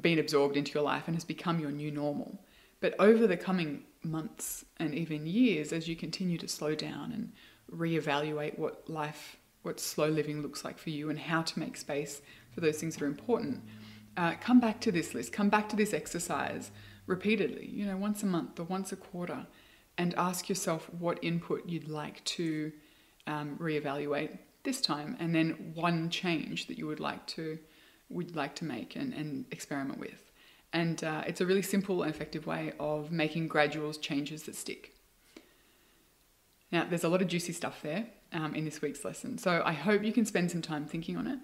been 0.00 0.18
absorbed 0.18 0.56
into 0.56 0.72
your 0.72 0.82
life 0.82 1.04
and 1.06 1.16
has 1.16 1.24
become 1.24 1.60
your 1.60 1.70
new 1.70 1.90
normal. 1.90 2.40
But 2.80 2.94
over 2.98 3.26
the 3.26 3.36
coming 3.36 3.84
months 4.02 4.64
and 4.78 4.94
even 4.94 5.26
years, 5.26 5.72
as 5.72 5.88
you 5.88 5.96
continue 5.96 6.38
to 6.38 6.48
slow 6.48 6.74
down 6.74 7.12
and 7.12 7.32
reevaluate 7.72 8.58
what 8.58 8.88
life, 8.88 9.36
what 9.62 9.80
slow 9.80 10.08
living 10.08 10.42
looks 10.42 10.64
like 10.64 10.78
for 10.78 10.90
you, 10.90 11.10
and 11.10 11.18
how 11.18 11.42
to 11.42 11.58
make 11.58 11.76
space 11.76 12.20
for 12.50 12.60
those 12.60 12.78
things 12.78 12.94
that 12.94 13.04
are 13.04 13.08
important, 13.08 13.62
uh, 14.16 14.34
come 14.40 14.60
back 14.60 14.80
to 14.82 14.92
this 14.92 15.14
list, 15.14 15.32
come 15.32 15.48
back 15.48 15.68
to 15.70 15.76
this 15.76 15.94
exercise 15.94 16.70
repeatedly, 17.06 17.66
you 17.66 17.86
know, 17.86 17.96
once 17.96 18.22
a 18.22 18.26
month 18.26 18.60
or 18.60 18.64
once 18.64 18.92
a 18.92 18.96
quarter, 18.96 19.46
and 19.96 20.14
ask 20.16 20.48
yourself 20.48 20.90
what 20.98 21.22
input 21.22 21.66
you'd 21.66 21.88
like 21.88 22.22
to 22.24 22.72
um, 23.26 23.56
reevaluate 23.60 24.38
this 24.64 24.80
time, 24.80 25.16
and 25.20 25.34
then 25.34 25.72
one 25.74 26.10
change 26.10 26.66
that 26.66 26.78
you 26.78 26.86
would 26.86 27.00
like 27.00 27.26
to 27.26 27.58
would 28.08 28.36
like 28.36 28.54
to 28.56 28.64
make 28.64 28.96
and, 28.96 29.12
and 29.12 29.44
experiment 29.50 29.98
with. 29.98 30.30
And 30.72 31.02
uh, 31.04 31.22
it's 31.26 31.40
a 31.40 31.46
really 31.46 31.62
simple 31.62 32.02
and 32.02 32.12
effective 32.12 32.46
way 32.46 32.72
of 32.80 33.12
making 33.12 33.48
gradual 33.48 33.92
changes 33.92 34.42
that 34.44 34.56
stick. 34.56 34.94
Now, 36.72 36.84
there's 36.88 37.04
a 37.04 37.08
lot 37.08 37.22
of 37.22 37.28
juicy 37.28 37.52
stuff 37.52 37.80
there 37.82 38.06
um, 38.32 38.54
in 38.54 38.64
this 38.64 38.82
week's 38.82 39.04
lesson, 39.04 39.38
so 39.38 39.62
I 39.64 39.72
hope 39.72 40.02
you 40.02 40.12
can 40.12 40.26
spend 40.26 40.50
some 40.50 40.62
time 40.62 40.86
thinking 40.86 41.16
on 41.16 41.28
it. 41.28 41.38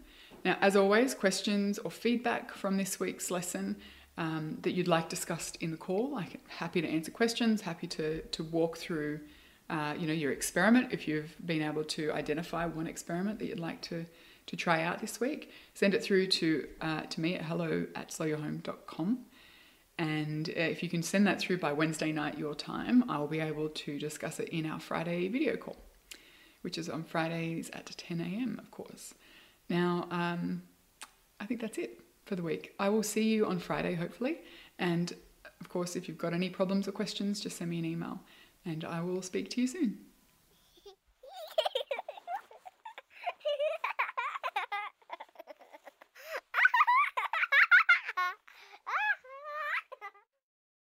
Now, 0.44 0.56
as 0.60 0.74
always, 0.74 1.14
questions 1.14 1.78
or 1.78 1.90
feedback 1.90 2.52
from 2.52 2.76
this 2.76 2.98
week's 2.98 3.30
lesson 3.30 3.76
um, 4.18 4.58
that 4.62 4.72
you'd 4.72 4.88
like 4.88 5.08
discussed 5.08 5.56
in 5.60 5.70
the 5.70 5.76
call, 5.76 6.16
I'm 6.16 6.26
happy 6.48 6.80
to 6.80 6.88
answer 6.88 7.12
questions, 7.12 7.60
happy 7.60 7.86
to, 7.88 8.22
to 8.22 8.42
walk 8.42 8.78
through 8.78 9.20
uh, 9.68 9.94
you 9.96 10.06
know, 10.06 10.12
your 10.12 10.32
experiment 10.32 10.88
if 10.90 11.06
you've 11.06 11.34
been 11.46 11.62
able 11.62 11.84
to 11.84 12.10
identify 12.12 12.66
one 12.66 12.88
experiment 12.88 13.38
that 13.38 13.46
you'd 13.46 13.60
like 13.60 13.80
to, 13.82 14.04
to 14.50 14.56
try 14.56 14.82
out 14.82 15.00
this 15.00 15.20
week. 15.20 15.52
Send 15.74 15.94
it 15.94 16.02
through 16.02 16.26
to, 16.26 16.66
uh, 16.80 17.02
to 17.02 17.20
me 17.20 17.36
at 17.36 17.42
hello 17.42 17.86
at 17.94 18.08
slowyourhome.com. 18.08 19.20
And 19.96 20.48
uh, 20.48 20.52
if 20.56 20.82
you 20.82 20.88
can 20.88 21.04
send 21.04 21.24
that 21.28 21.38
through 21.38 21.58
by 21.58 21.72
Wednesday 21.72 22.10
night 22.10 22.36
your 22.36 22.56
time, 22.56 23.04
I'll 23.08 23.28
be 23.28 23.38
able 23.38 23.68
to 23.68 23.96
discuss 23.96 24.40
it 24.40 24.48
in 24.48 24.66
our 24.66 24.80
Friday 24.80 25.28
video 25.28 25.56
call, 25.56 25.76
which 26.62 26.78
is 26.78 26.88
on 26.88 27.04
Fridays 27.04 27.70
at 27.72 27.86
10 27.96 28.20
a.m., 28.20 28.58
of 28.60 28.72
course. 28.72 29.14
Now, 29.68 30.08
um, 30.10 30.62
I 31.38 31.46
think 31.46 31.60
that's 31.60 31.78
it 31.78 32.00
for 32.24 32.34
the 32.34 32.42
week. 32.42 32.74
I 32.80 32.88
will 32.88 33.04
see 33.04 33.28
you 33.28 33.46
on 33.46 33.60
Friday, 33.60 33.94
hopefully. 33.94 34.38
And 34.80 35.12
of 35.60 35.68
course, 35.68 35.94
if 35.94 36.08
you've 36.08 36.18
got 36.18 36.34
any 36.34 36.50
problems 36.50 36.88
or 36.88 36.92
questions, 36.92 37.38
just 37.38 37.56
send 37.58 37.70
me 37.70 37.78
an 37.78 37.84
email 37.84 38.18
and 38.64 38.84
I 38.84 39.00
will 39.00 39.22
speak 39.22 39.48
to 39.50 39.60
you 39.60 39.68
soon. 39.68 40.09